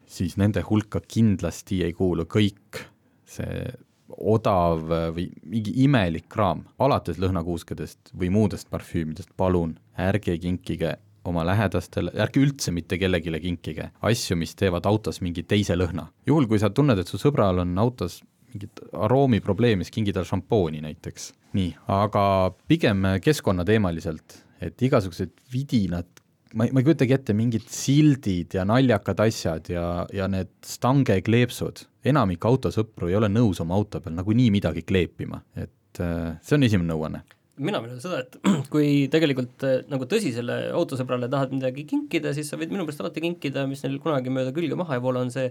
siis 0.06 0.38
nende 0.38 0.64
hulka 0.68 1.02
kindlasti 1.08 1.84
ei 1.86 1.94
kuulu 1.94 2.28
kõik 2.30 2.84
see 3.32 3.70
odav 4.12 4.82
või 5.16 5.30
mingi 5.48 5.74
imelik 5.86 6.28
kraam, 6.30 6.66
alates 6.80 7.20
lõhnakuuskedest 7.22 8.12
või 8.18 8.30
muudest 8.34 8.70
parfüümidest, 8.70 9.32
palun 9.38 9.78
ärge 9.98 10.36
kinkige 10.42 10.98
oma 11.26 11.46
lähedastele, 11.46 12.12
ärge 12.18 12.42
üldse 12.42 12.74
mitte 12.74 12.98
kellelegi 12.98 13.40
kinkige 13.40 13.92
asju, 14.02 14.36
mis 14.38 14.56
teevad 14.58 14.86
autos 14.90 15.22
mingi 15.22 15.44
teise 15.44 15.78
lõhna. 15.78 16.08
juhul, 16.26 16.48
kui 16.48 16.60
sa 16.60 16.70
tunned, 16.70 17.00
et 17.00 17.08
su 17.08 17.18
sõbral 17.22 17.62
on 17.62 17.78
autos 17.78 18.22
mingit 18.52 18.82
aroomiprobleemi, 18.94 19.86
siis 19.86 19.96
kingi 19.96 20.14
talle 20.14 20.28
šampooni 20.28 20.82
näiteks. 20.82 21.34
nii, 21.54 21.76
aga 21.88 22.24
pigem 22.68 23.06
keskkonnateemaliselt, 23.24 24.42
et 24.62 24.86
igasugused 24.88 25.34
vidinad, 25.54 26.08
ma 26.54 26.68
ei, 26.68 26.74
ma 26.74 26.82
ei 26.82 26.88
kujutagi 26.88 27.16
ette, 27.18 27.36
mingid 27.38 27.68
sildid 27.72 28.56
ja 28.58 28.66
naljakad 28.68 29.24
asjad 29.26 29.72
ja, 29.74 29.86
ja 30.14 30.30
need 30.32 30.54
stange 30.68 31.20
kleepsud, 31.26 31.86
enamik 32.08 32.46
autosõpru 32.48 33.12
ei 33.12 33.20
ole 33.20 33.32
nõus 33.32 33.62
oma 33.64 33.78
auto 33.78 34.02
peal 34.04 34.18
nagunii 34.18 34.50
midagi 34.54 34.86
kleepima, 34.88 35.42
et 35.56 36.04
äh, 36.04 36.34
see 36.46 36.60
on 36.60 36.68
esimene 36.70 36.94
nõuanne 36.94 37.24
mina 37.62 37.82
mõtlen 37.82 38.00
seda, 38.02 38.24
et 38.24 38.38
kui 38.74 38.90
tegelikult 39.12 39.66
äh, 39.68 39.78
nagu 39.92 40.08
tõsisele 40.10 40.58
autosõbrale 40.78 41.30
tahad 41.32 41.54
midagi 41.56 41.86
kinkida, 41.90 42.34
siis 42.38 42.50
sa 42.52 42.60
võid 42.60 42.74
minu 42.74 42.86
meelest 42.86 43.04
alati 43.04 43.24
kinkida, 43.24 43.68
mis 43.70 43.84
neil 43.86 44.00
kunagi 44.04 44.34
mööda 44.34 44.54
külge 44.56 44.78
maha 44.80 44.98
ei 44.98 45.04
voolu, 45.04 45.26
on 45.26 45.34
see 45.34 45.50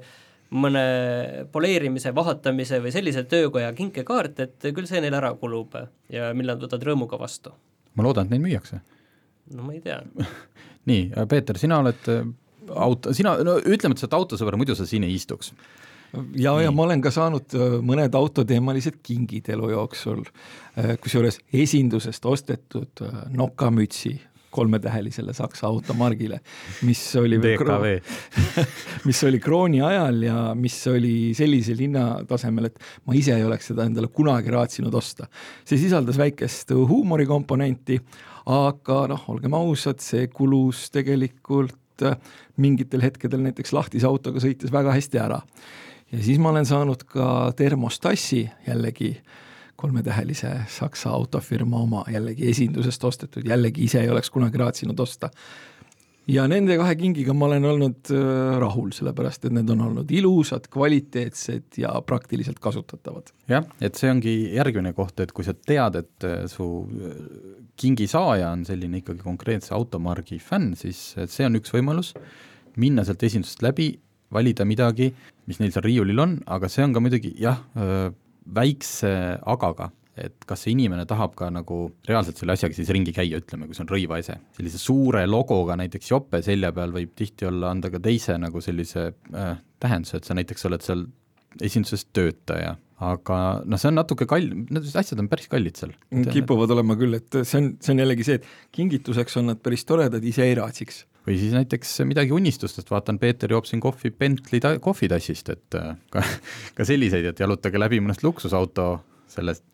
mõne 0.50 1.46
poleerimise, 1.52 2.10
vahatamise 2.14 2.80
või 2.82 2.92
sellise 2.94 3.22
töökoja 3.30 3.70
kinkekaart, 3.76 4.40
et 4.46 4.70
küll 4.74 4.88
see 4.90 5.02
neil 5.02 5.14
ära 5.14 5.30
kulub 5.38 5.76
ja 6.10 6.32
mille 6.34 6.56
nad 6.56 6.64
võtavad 6.64 6.88
rõõmuga 6.88 7.20
vastu. 7.20 7.52
ma 7.94 8.06
loodan, 8.06 8.26
et 8.26 8.34
neid 8.34 8.42
müüakse. 8.48 8.80
No 9.56 9.66
ma 9.66 9.74
ei 9.76 9.82
tea 9.84 10.00
nii, 10.90 11.10
Peeter, 11.28 11.58
sina 11.60 11.80
oled 11.82 12.08
äh, 12.12 12.24
auto, 12.70 13.14
sina, 13.16 13.36
no 13.44 13.58
ütleme, 13.60 13.96
et 13.96 14.02
sa 14.02 14.08
oled 14.08 14.18
autosõber, 14.22 14.58
muidu 14.60 14.76
sa 14.78 14.86
siin 14.88 15.04
ei 15.06 15.14
istuks. 15.18 15.52
ja, 16.38 16.54
ja 16.60 16.72
ma 16.74 16.86
olen 16.86 17.02
ka 17.04 17.12
saanud 17.14 17.54
äh, 17.58 17.76
mõned 17.86 18.16
autoteemalised 18.16 19.00
kingid 19.06 19.50
elu 19.52 19.74
jooksul, 19.74 20.24
äh, 20.78 20.96
kusjuures 21.02 21.40
esindusest 21.52 22.26
ostetud 22.26 23.06
nokamütsi 23.36 24.16
kolmetähelisele 24.50 25.32
Saksa 25.32 25.66
automargile, 25.66 26.40
mis 26.82 27.02
oli 27.16 27.38
DKV 27.38 27.92
mis 29.08 29.20
oli 29.24 29.38
krooni 29.38 29.82
ajal 29.86 30.22
ja 30.26 30.38
mis 30.58 30.74
oli 30.90 31.30
sellisel 31.38 31.78
hinnatasemel, 31.84 32.66
et 32.70 32.80
ma 33.06 33.14
ise 33.14 33.36
ei 33.36 33.46
oleks 33.46 33.70
seda 33.70 33.86
endale 33.86 34.10
kunagi 34.10 34.50
raatsinud 34.50 34.94
osta. 34.94 35.28
see 35.64 35.78
sisaldas 35.78 36.18
väikest 36.18 36.74
huumorikomponenti, 36.74 38.00
aga 38.46 39.02
noh, 39.10 39.28
olgem 39.32 39.54
ausad, 39.58 40.00
see 40.04 40.28
kulus 40.32 40.88
tegelikult 40.94 42.06
äh, 42.06 42.16
mingitel 42.60 43.02
hetkedel 43.04 43.42
näiteks 43.44 43.74
lahtise 43.76 44.08
autoga 44.08 44.42
sõites 44.42 44.72
väga 44.72 44.94
hästi 44.96 45.20
ära. 45.20 45.40
ja 46.12 46.22
siis 46.22 46.38
ma 46.38 46.50
olen 46.50 46.66
saanud 46.66 47.04
ka 47.08 47.52
termostassi 47.56 48.48
jällegi 48.66 49.16
kolmetähelise 49.80 50.50
Saksa 50.68 51.10
autofirma 51.10 51.78
oma, 51.80 52.04
jällegi 52.12 52.50
esindusest 52.50 53.04
ostetud, 53.04 53.46
jällegi 53.48 53.84
ise 53.84 54.02
ei 54.02 54.10
oleks 54.12 54.30
kunagi 54.30 54.60
raatsinud 54.60 54.98
osta 55.00 55.30
ja 56.30 56.46
nende 56.50 56.76
kahe 56.80 56.94
kingiga 56.98 57.34
ma 57.36 57.48
olen 57.48 57.66
olnud 57.72 58.10
äh, 58.14 58.58
rahul, 58.62 58.92
sellepärast 58.94 59.46
et 59.48 59.54
need 59.56 59.70
on 59.74 59.82
olnud 59.88 60.10
ilusad, 60.14 60.68
kvaliteetsed 60.72 61.80
ja 61.82 61.92
praktiliselt 62.06 62.60
kasutatavad. 62.62 63.32
jah, 63.50 63.66
et 63.82 63.98
see 63.98 64.10
ongi 64.12 64.34
järgmine 64.54 64.94
koht, 64.96 65.20
et 65.22 65.34
kui 65.36 65.46
sa 65.46 65.54
tead, 65.54 65.98
et 66.00 66.28
äh, 66.28 66.44
su 66.50 66.68
äh, 66.86 67.20
kingi 67.80 68.08
saaja 68.10 68.52
on 68.54 68.64
selline 68.68 69.02
ikkagi 69.02 69.24
konkreetse 69.24 69.74
automargi 69.76 70.40
fänn, 70.42 70.74
siis 70.78 71.02
see 71.18 71.48
on 71.48 71.58
üks 71.60 71.74
võimalus, 71.74 72.14
minna 72.80 73.04
sealt 73.06 73.22
esindusest 73.26 73.64
läbi, 73.66 73.92
valida 74.30 74.66
midagi, 74.68 75.10
mis 75.50 75.58
neil 75.58 75.72
seal 75.74 75.88
riiulil 75.88 76.22
on, 76.22 76.36
aga 76.46 76.68
see 76.70 76.84
on 76.86 76.92
ka 76.94 77.02
muidugi 77.02 77.32
jah, 77.40 77.64
väikse 78.54 79.10
agaga 79.50 79.90
et 80.26 80.46
kas 80.48 80.64
see 80.64 80.74
inimene 80.74 81.06
tahab 81.08 81.34
ka 81.38 81.50
nagu 81.54 81.80
reaalselt 82.08 82.40
selle 82.40 82.56
asjaga 82.56 82.76
siis 82.76 82.92
ringi 82.94 83.14
käia, 83.16 83.40
ütleme, 83.42 83.68
kui 83.68 83.76
see 83.76 83.84
on 83.86 83.92
rõivaese. 83.92 84.36
sellise 84.56 84.82
suure 84.82 85.24
logoga 85.28 85.78
näiteks 85.80 86.12
jope 86.12 86.42
selja 86.46 86.72
peal 86.76 86.94
võib 86.94 87.14
tihti 87.18 87.48
olla, 87.48 87.72
anda 87.74 87.90
ka 87.92 88.02
teise 88.02 88.36
nagu 88.40 88.62
sellise 88.64 89.10
äh, 89.10 89.56
tähenduse, 89.80 90.20
et 90.20 90.28
sa 90.28 90.36
näiteks 90.38 90.68
oled 90.70 90.86
seal 90.86 91.06
esinduses 91.64 92.04
töötaja, 92.14 92.76
aga 93.02 93.36
noh, 93.66 93.80
see 93.80 93.90
on 93.90 93.96
natuke 93.98 94.26
kall-, 94.30 94.52
need 94.70 94.90
asjad 95.00 95.18
on 95.22 95.28
päris 95.30 95.48
kallid 95.50 95.78
seal. 95.80 95.94
kipuvad 96.30 96.70
olema 96.76 96.94
küll, 97.00 97.16
et 97.18 97.40
see 97.42 97.58
on, 97.58 97.70
see 97.82 97.94
on 97.96 98.04
jällegi 98.04 98.26
see, 98.26 98.38
et 98.38 98.76
kingituseks 98.76 99.40
on 99.40 99.50
nad 99.50 99.62
päris 99.62 99.86
toredad, 99.88 100.24
ise 100.26 100.46
ei 100.46 100.58
raatsiks 100.58 101.06
või 101.26 101.36
siis 101.36 101.52
näiteks 101.52 101.98
midagi 102.08 102.32
unistustest, 102.32 102.88
vaatan, 102.90 103.18
Peeter 103.20 103.52
joob 103.52 103.66
siin 103.68 103.82
kohvi 103.82 104.12
Bentley 104.14 104.62
ta-, 104.62 104.78
kohvitassist, 104.82 105.52
et 105.52 105.78
äh, 105.78 105.94
ka, 106.12 106.24
ka 106.76 106.86
selliseid, 106.88 107.32
et 107.32 107.42
jalutage 107.42 107.80
läbi 107.80 108.00
mõnest 108.02 108.24
luksusauto 108.26 108.92
sellest 109.30 109.64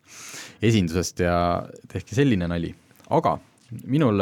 esindusest 0.63 1.23
ja 1.25 1.37
tehke 1.91 2.17
selline 2.17 2.49
nali. 2.49 2.73
aga 3.09 3.37
minul, 3.87 4.21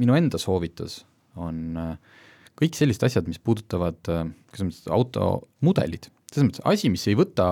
minu 0.00 0.16
enda 0.16 0.40
soovitus 0.40 1.02
on 1.40 1.78
äh, 1.80 1.96
kõik 2.60 2.76
sellised 2.78 3.06
asjad, 3.08 3.28
mis 3.30 3.40
puudutavad, 3.42 3.98
äh, 4.12 4.26
kuidas 4.50 4.64
ma 4.64 4.72
ütlen, 4.72 4.94
automudelid, 4.98 6.08
selles 6.30 6.48
mõttes 6.48 6.64
asi, 6.70 6.90
mis 6.92 7.06
ei 7.10 7.18
võta 7.18 7.48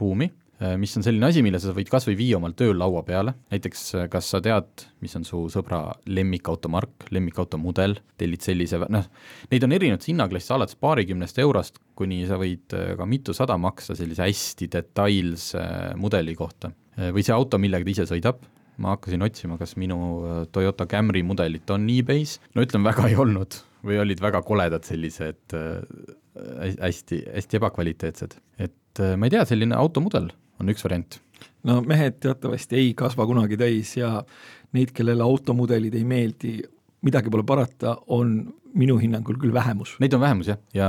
ruumi, 0.00 0.30
äh, 0.30 0.45
mis 0.80 0.94
on 0.96 1.04
selline 1.04 1.26
asi, 1.28 1.42
mille 1.44 1.58
sa 1.60 1.74
võid 1.76 1.90
kas 1.92 2.06
või 2.08 2.14
viia 2.16 2.38
omal 2.38 2.54
tööl 2.56 2.78
laua 2.80 3.02
peale, 3.04 3.34
näiteks 3.52 3.82
kas 4.12 4.30
sa 4.32 4.40
tead, 4.40 4.86
mis 5.04 5.12
on 5.18 5.26
su 5.28 5.42
sõbra 5.52 5.82
lemmikautomark, 6.08 7.10
lemmikautomudel, 7.12 7.98
tellid 8.16 8.46
sellise, 8.46 8.80
noh, 8.88 9.04
neid 9.52 9.66
on 9.68 9.76
erinevates 9.76 10.08
hinnaklassides 10.08 10.56
alates 10.56 10.80
paarikümnest 10.80 11.42
eurost, 11.44 11.82
kuni 11.98 12.22
sa 12.28 12.40
võid 12.40 12.72
ka 12.72 13.08
mitusada 13.10 13.58
maksta 13.60 13.98
sellise 13.98 14.24
hästi 14.24 14.70
detailse 14.72 15.66
mudeli 16.00 16.36
kohta. 16.38 16.72
Äh, 16.96 17.12
või 17.12 17.24
see 17.24 17.34
auto, 17.36 17.60
millega 17.60 17.84
ta 17.84 17.92
ise 17.92 18.06
sõidab, 18.08 18.44
ma 18.82 18.94
hakkasin 18.94 19.24
otsima, 19.26 19.58
kas 19.60 19.76
minu 19.80 19.98
äh, 20.24 20.38
Toyota 20.52 20.88
Camry 20.88 21.22
mudelit 21.26 21.70
on 21.72 21.88
e-base, 21.92 22.40
no 22.56 22.64
ütleme, 22.64 22.88
väga 22.88 23.10
ei 23.10 23.18
olnud. 23.20 23.60
Või 23.86 24.00
olid 24.02 24.22
väga 24.24 24.40
koledad 24.46 24.86
sellised 24.88 25.54
äh, 25.56 26.16
hästi, 26.80 27.20
hästi 27.36 27.60
ebakvaliteetsed. 27.60 28.40
et 28.58 29.04
ma 29.20 29.28
ei 29.28 29.32
tea, 29.32 29.44
selline 29.44 29.76
automudel 29.76 30.30
on 30.60 30.72
üks 30.72 30.84
variant. 30.86 31.18
no 31.66 31.80
mehed 31.86 32.20
teatavasti 32.22 32.78
ei 32.80 32.92
kasva 32.98 33.26
kunagi 33.28 33.58
täis 33.60 33.96
ja 33.96 34.20
neid, 34.76 34.92
kellele 34.96 35.24
automudelid 35.24 35.94
ei 35.96 36.04
meeldi, 36.04 36.54
midagi 37.06 37.30
pole 37.32 37.44
parata, 37.46 37.96
on 38.12 38.38
minu 38.76 38.98
hinnangul 39.00 39.38
küll 39.40 39.54
vähemus. 39.54 39.94
Neid 40.02 40.14
on 40.16 40.20
vähemus 40.20 40.50
jah, 40.50 40.58
ja 40.76 40.88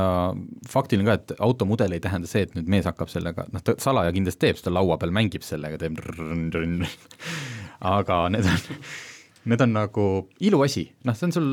faktiline 0.68 1.08
ka, 1.08 1.16
et 1.20 1.44
automudel 1.44 1.96
ei 1.96 2.04
tähenda 2.04 2.28
see, 2.30 2.44
et 2.48 2.56
nüüd 2.58 2.68
mees 2.74 2.88
hakkab 2.90 3.12
sellega, 3.12 3.48
noh 3.54 3.64
ta 3.64 3.78
salaja 3.82 4.12
kindlasti 4.16 4.44
teeb 4.44 4.60
seda 4.60 4.74
laua 4.76 4.98
peal, 5.00 5.14
mängib 5.16 5.46
sellega, 5.48 5.80
teeb 5.80 6.02
aga 7.96 8.22
need 8.34 8.50
on, 8.52 8.80
need 9.54 9.64
on 9.64 9.76
nagu 9.78 10.08
iluasi, 10.44 10.88
noh 11.08 11.18
see 11.18 11.30
on 11.30 11.38
sul 11.38 11.52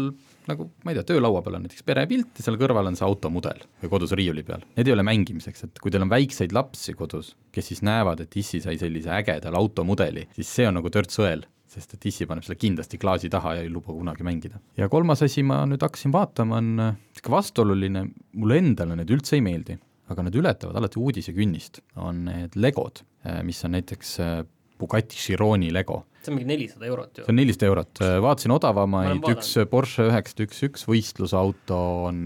nagu 0.50 0.68
ma 0.84 0.92
ei 0.92 0.98
tea, 0.98 1.06
töölaua 1.14 1.42
peal 1.44 1.58
on 1.58 1.66
näiteks 1.66 1.86
perepilt 1.86 2.38
ja 2.38 2.46
seal 2.46 2.58
kõrval 2.60 2.90
on 2.90 2.98
see 2.98 3.06
automudel 3.06 3.64
või 3.82 3.92
kodus 3.92 4.14
riiuli 4.18 4.44
peal. 4.46 4.64
Need 4.76 4.90
ei 4.90 4.96
ole 4.96 5.06
mängimiseks, 5.06 5.66
et 5.66 5.82
kui 5.82 5.94
teil 5.94 6.04
on 6.06 6.12
väikseid 6.12 6.54
lapsi 6.56 6.96
kodus, 6.98 7.34
kes 7.54 7.72
siis 7.72 7.82
näevad, 7.86 8.24
et 8.24 8.36
issi 8.40 8.62
sai 8.64 8.78
sellise 8.80 9.12
ägedal 9.14 9.56
automudeli, 9.58 10.28
siis 10.36 10.52
see 10.60 10.68
on 10.68 10.80
nagu 10.80 10.92
törts 10.92 11.20
õel 11.22 11.46
sest 11.74 11.96
et 11.96 12.06
issi 12.10 12.26
paneb 12.28 12.44
selle 12.46 12.58
kindlasti 12.60 13.00
klaasi 13.02 13.30
taha 13.32 13.56
ja 13.58 13.64
ei 13.64 13.72
luba 13.72 13.94
kunagi 13.94 14.26
mängida. 14.26 14.60
ja 14.78 14.88
kolmas 14.92 15.24
asi, 15.26 15.42
ma 15.42 15.62
nüüd 15.68 15.82
hakkasin 15.82 16.12
vaatama, 16.14 16.60
on 16.60 16.70
niisugune 16.76 17.32
äh, 17.32 17.34
vastuoluline, 17.36 18.04
mulle 18.38 18.60
endale 18.62 18.98
need 19.00 19.10
üldse 19.14 19.38
ei 19.38 19.44
meeldi, 19.44 19.78
aga 20.12 20.26
need 20.26 20.38
ületavad 20.38 20.78
alati 20.78 21.00
uudisekünnist, 21.00 21.80
on 21.96 22.26
need 22.28 22.58
legod, 22.60 23.02
äh, 23.26 23.40
mis 23.46 23.62
on 23.66 23.74
näiteks 23.76 24.14
äh, 24.22 24.36
Bugatti 24.80 25.18
Chironi 25.20 25.70
lego. 25.74 26.04
see 26.24 26.32
on 26.32 26.38
mingi 26.38 26.48
nelisada 26.48 26.88
eurot 26.88 27.18
ju? 27.18 27.24
see 27.26 27.32
on 27.32 27.38
nelisada 27.38 27.68
eurot, 27.68 28.02
vaatasin 28.24 28.54
odavamaid, 28.54 29.24
üks 29.34 29.54
Porsche 29.70 30.08
üheksasada 30.08 30.46
üks 30.48 30.62
üks 30.68 30.84
võistlusauto 30.88 31.80
on, 32.08 32.20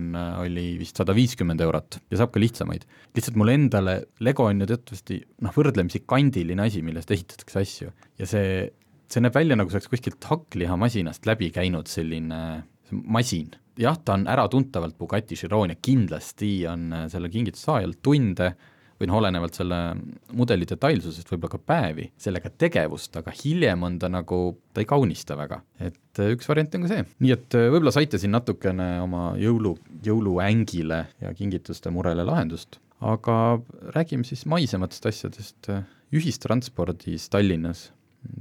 oli 0.45 0.67
vist 0.81 1.00
sada 1.00 1.17
viiskümmend 1.17 1.62
eurot 1.67 2.00
ja 2.09 2.21
saab 2.23 2.33
ka 2.35 2.43
lihtsamaid. 2.43 2.87
lihtsalt 3.19 3.38
mulle 3.40 3.59
endale, 3.59 4.00
lego 4.25 4.49
on 4.49 4.62
ju 4.62 4.71
teatavasti 4.71 5.23
noh, 5.45 5.55
võrdlemisi 5.57 6.05
kandiline 6.07 6.69
asi, 6.69 6.85
millest 6.87 7.11
ehitatakse 7.14 7.64
asju 7.64 7.95
ja 8.19 8.28
see 8.28 8.69
see 9.09 9.25
näeb 9.25 9.37
välja, 9.37 9.57
nagu 9.57 9.73
see 9.73 9.78
oleks 9.78 9.90
kuskilt 9.93 10.26
hakklihamasinast 10.28 11.26
läbi 11.28 11.50
käinud 11.55 11.88
selline 11.90 12.40
masin. 12.90 13.50
jah, 13.78 13.97
ta 14.05 14.17
on 14.17 14.26
äratuntavalt 14.26 14.99
Bugatti 14.99 15.37
Chiron 15.38 15.71
ja 15.71 15.76
kindlasti 15.81 16.67
on 16.67 16.93
äh, 16.93 17.07
selle 17.12 17.31
kingituse 17.31 17.69
saajal 17.69 17.95
tunde 18.02 18.52
või 18.99 19.09
noh, 19.11 19.19
olenevalt 19.21 19.59
selle 19.59 19.78
mudeli 20.37 20.67
detailsusest 20.69 21.31
võib-olla 21.31 21.55
ka 21.55 21.61
päevi, 21.73 22.09
sellega 22.21 22.50
tegevust, 22.50 23.14
aga 23.21 23.35
hiljem 23.35 23.85
on 23.87 23.99
ta 24.02 24.11
nagu, 24.12 24.40
ta 24.75 24.83
ei 24.83 24.88
kaunista 24.90 25.37
väga. 25.38 25.61
et 25.78 26.23
äh, 26.23 26.33
üks 26.35 26.49
variant 26.50 26.75
on 26.75 26.87
ka 26.87 26.93
see, 26.95 27.05
nii 27.25 27.35
et 27.37 27.59
äh, 27.59 27.69
võib-olla 27.69 27.95
saite 27.95 28.21
siin 28.21 28.35
natukene 28.35 28.88
oma 29.05 29.31
jõulu, 29.40 29.76
jõuluängile 30.07 31.05
ja 31.23 31.35
kingituste 31.38 31.93
murele 31.95 32.26
lahendust, 32.26 32.81
aga 32.99 33.61
räägime 33.95 34.26
siis 34.26 34.47
maisematest 34.50 35.07
asjadest, 35.12 35.71
ühistranspordis 36.14 37.28
Tallinnas 37.31 37.90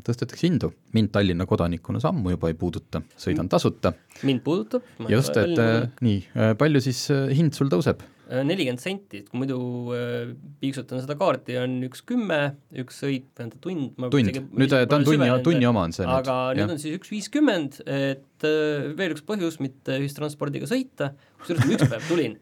tõstetakse 0.06 0.48
hindu, 0.48 0.72
mind 0.96 1.12
Tallinna 1.14 1.48
kodanikuna 1.50 2.02
see 2.02 2.10
ammu 2.10 2.34
juba 2.34 2.52
ei 2.52 2.58
puuduta, 2.60 3.02
sõidan 3.20 3.50
tasuta. 3.52 3.94
mind 4.28 4.44
puudutab. 4.46 4.86
just, 5.12 5.38
et 5.38 5.58
äh, 5.62 5.90
nii, 6.04 6.22
äh, 6.36 6.54
palju 6.60 6.82
siis 6.84 7.08
äh, 7.14 7.28
hind 7.38 7.58
sul 7.58 7.72
tõuseb? 7.72 8.04
Nelikümmend 8.28 8.82
senti, 8.84 9.22
et 9.22 9.30
kui 9.32 9.42
muidu 9.44 9.60
äh, 9.96 10.34
piiksutan 10.62 11.04
seda 11.04 11.16
kaarti, 11.20 11.56
on 11.62 11.78
üks 11.88 12.04
kümme, 12.08 12.42
üks 12.84 13.00
sõit, 13.04 13.30
tähendab 13.38 13.64
tund. 13.64 13.96
tund, 14.14 14.42
nüüd 14.52 14.74
ta 14.74 14.84
on 14.86 15.08
tunni, 15.08 15.30
tunni 15.46 15.70
oma 15.70 15.86
on 15.88 15.96
see 15.96 16.08
aga 16.08 16.38
nüüd, 16.52 16.64
nüüd 16.64 16.76
on 16.76 16.84
siis 16.84 17.00
üks 17.00 17.14
viiskümmend, 17.14 17.82
et 17.86 18.48
äh, 18.48 18.92
veel 19.00 19.16
üks 19.16 19.26
põhjus 19.28 19.62
mitte 19.64 20.00
ühistranspordiga 20.02 20.70
sõita, 20.70 21.14
kusjuures 21.42 21.66
ma 21.66 21.78
üks 21.78 21.92
päev 21.94 22.12
tulin 22.12 22.38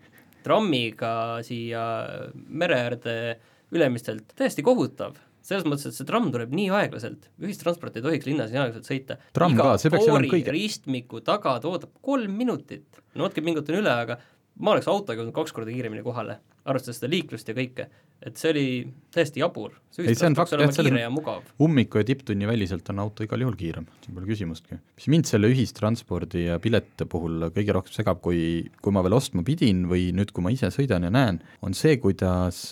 trammiga 0.46 1.42
siia 1.46 1.84
mere 2.34 2.82
äärde 2.86 3.16
Ülemistelt, 3.76 4.30
täiesti 4.38 4.64
kohutav. 4.64 5.16
Selles 5.46 5.66
mõttes, 5.68 5.90
et 5.90 5.98
see 5.98 6.06
tramm 6.08 6.30
tuleb 6.34 6.54
nii 6.56 6.70
aeglaselt, 6.74 7.28
ühistransport 7.42 7.98
ei 7.98 8.04
tohiks 8.06 8.28
linnas 8.30 8.54
nii 8.54 8.62
aeglaselt 8.62 8.88
sõita. 8.88 9.18
olema 10.14 10.30
kõige 10.32 10.54
ristmiku 10.54 11.22
taga 11.26 11.58
ta 11.62 11.70
ootab 11.70 11.92
kolm 12.06 12.34
minutit, 12.38 13.02
no 13.14 13.26
natuke 13.26 13.44
pingutan 13.46 13.78
üle, 13.78 13.92
aga 14.06 14.18
ma 14.60 14.74
oleks 14.74 14.88
autoga 14.92 15.20
jõudnud 15.20 15.36
kaks 15.36 15.54
korda 15.56 15.74
kiiremini 15.74 16.04
kohale, 16.06 16.40
arvestades 16.66 17.02
seda 17.02 17.12
liiklust 17.12 17.50
ja 17.50 17.56
kõike, 17.58 17.88
et 18.26 18.40
see 18.40 18.52
oli 18.54 18.66
täiesti 19.14 19.42
jabur. 19.42 19.76
see 19.92 20.06
ühistransport 20.06 20.54
peaks 20.54 20.56
olema 20.56 20.90
kiire 20.90 21.04
ja 21.04 21.12
mugav. 21.14 21.44
ummiku 21.62 22.00
ja 22.00 22.08
tipptunni 22.08 22.48
väliselt 22.48 22.90
on 22.94 23.04
auto 23.04 23.28
igal 23.28 23.44
juhul 23.44 23.58
kiirem, 23.60 23.88
siin 24.06 24.16
pole 24.16 24.30
küsimustki. 24.30 24.80
mis 24.96 25.08
mind 25.12 25.30
selle 25.30 25.52
ühistranspordi 25.52 26.46
ja 26.48 26.60
pileti 26.64 27.08
puhul 27.12 27.50
kõige 27.56 27.76
rohkem 27.76 27.96
segab, 27.96 28.22
kui, 28.24 28.70
kui 28.82 28.96
ma 28.96 29.04
veel 29.06 29.18
ostma 29.20 29.44
pidin 29.48 29.86
või 29.92 30.12
nüüd, 30.16 30.32
kui 30.32 30.46
ma 30.46 30.54
ise 30.56 30.72
sõidan 30.74 31.08
ja 31.08 31.14
näen, 31.14 31.42
on 31.62 31.76
see, 31.76 32.00
kuidas 32.02 32.70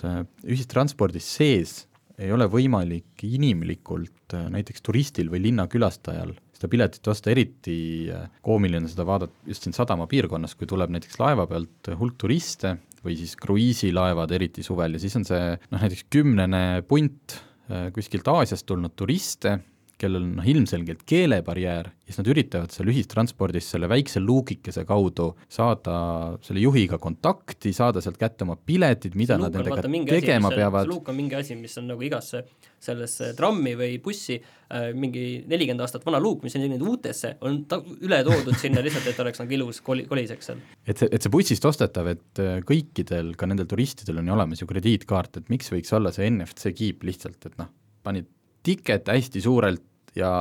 ühistranspordis 0.48 1.28
sees 1.38 1.82
ei 2.22 2.32
ole 2.34 2.48
võimalik 2.52 3.24
inimlikult 3.26 4.36
äh, 4.38 4.48
näiteks 4.54 4.84
turistil 4.86 5.32
või 5.34 5.44
linnakülastajal 5.48 6.34
seda 6.64 6.72
piletit 6.72 7.12
osta, 7.12 7.32
eriti 7.34 7.78
äh, 8.14 8.28
koomiline 8.46 8.88
seda 8.92 9.06
vaadata 9.08 9.50
just 9.52 9.66
siin 9.66 9.76
sadama 9.76 10.08
piirkonnas, 10.08 10.56
kui 10.56 10.70
tuleb 10.70 10.94
näiteks 10.96 11.20
laeva 11.20 11.46
pealt 11.50 11.92
hulk 12.00 12.16
turiste 12.22 12.78
või 13.04 13.18
siis 13.20 13.36
kruiisilaevad, 13.36 14.32
eriti 14.32 14.64
suvel, 14.64 14.96
ja 14.96 15.04
siis 15.04 15.18
on 15.20 15.28
see 15.28 15.42
noh, 15.58 15.82
näiteks 15.82 16.08
kümnene 16.14 16.64
punt 16.88 17.36
äh, 17.68 17.90
kuskilt 17.96 18.28
Aasiast 18.32 18.68
tulnud 18.70 18.96
turiste, 18.96 19.58
kellel 20.04 20.26
on 20.26 20.34
noh, 20.38 20.48
ilmselgelt 20.54 21.06
keelebarjäär 21.08 21.90
ja 21.90 22.12
siis 22.12 22.20
nad 22.20 22.30
üritavad 22.34 22.74
seal 22.74 22.90
ühistranspordis 22.92 23.70
selle 23.74 23.88
väikse 23.92 24.22
luugikese 24.24 24.84
kaudu 24.88 25.30
saada 25.52 25.96
selle 26.44 26.64
juhiga 26.64 27.00
kontakti, 27.02 27.72
saada 27.76 28.04
sealt 28.04 28.20
kätte 28.20 28.44
oma 28.48 28.58
piletid, 28.60 29.16
mida 29.20 29.38
nad 29.40 29.56
nendega 29.56 29.86
tegema 30.10 30.52
asi, 30.52 30.60
peavad. 30.60 30.90
luuk 30.92 31.10
on 31.12 31.18
mingi 31.18 31.38
asi, 31.40 31.56
mis 31.60 31.78
on 31.80 31.88
nagu 31.94 32.04
igasse 32.04 32.44
sellesse 32.84 33.32
trammi 33.38 33.76
või 33.80 33.96
bussi 34.04 34.36
äh, 34.36 34.90
mingi 34.98 35.44
nelikümmend 35.48 35.86
aastat 35.86 36.04
vana 36.08 36.20
luuk, 36.24 36.44
mis 36.44 36.58
on 36.60 36.66
nüüd 36.68 36.84
uutesse, 36.84 37.38
on 37.48 37.62
ta 37.72 37.80
üle 38.04 38.20
toodud 38.28 38.60
sinna 38.60 38.84
lihtsalt, 38.84 39.08
et 39.14 39.24
oleks 39.24 39.40
nagu 39.40 39.58
ilus 39.60 39.80
koli-, 39.86 40.08
koliseks 40.10 40.52
seal. 40.52 40.62
et 40.84 41.00
see, 41.00 41.08
et 41.08 41.24
see 41.24 41.34
bussist 41.34 41.66
ostetav, 41.70 42.12
et 42.12 42.44
äh, 42.44 42.60
kõikidel, 42.68 43.34
ka 43.40 43.48
nendel 43.50 43.70
turistidel 43.72 44.20
on 44.20 44.28
ju 44.28 44.36
olemas 44.36 44.64
ju 44.64 44.70
krediitkaart, 44.70 45.40
et 45.40 45.54
miks 45.54 45.72
võiks 45.72 45.96
olla 45.96 46.12
see 46.16 46.28
NFC 46.28 46.76
kiip 46.76 47.08
lihtsalt, 47.08 47.40
et 47.48 47.58
noh, 47.62 47.72
panid 48.04 48.28
tiket 48.64 49.10
hästi 49.12 49.42
suurelt 49.44 49.84
ja 50.16 50.34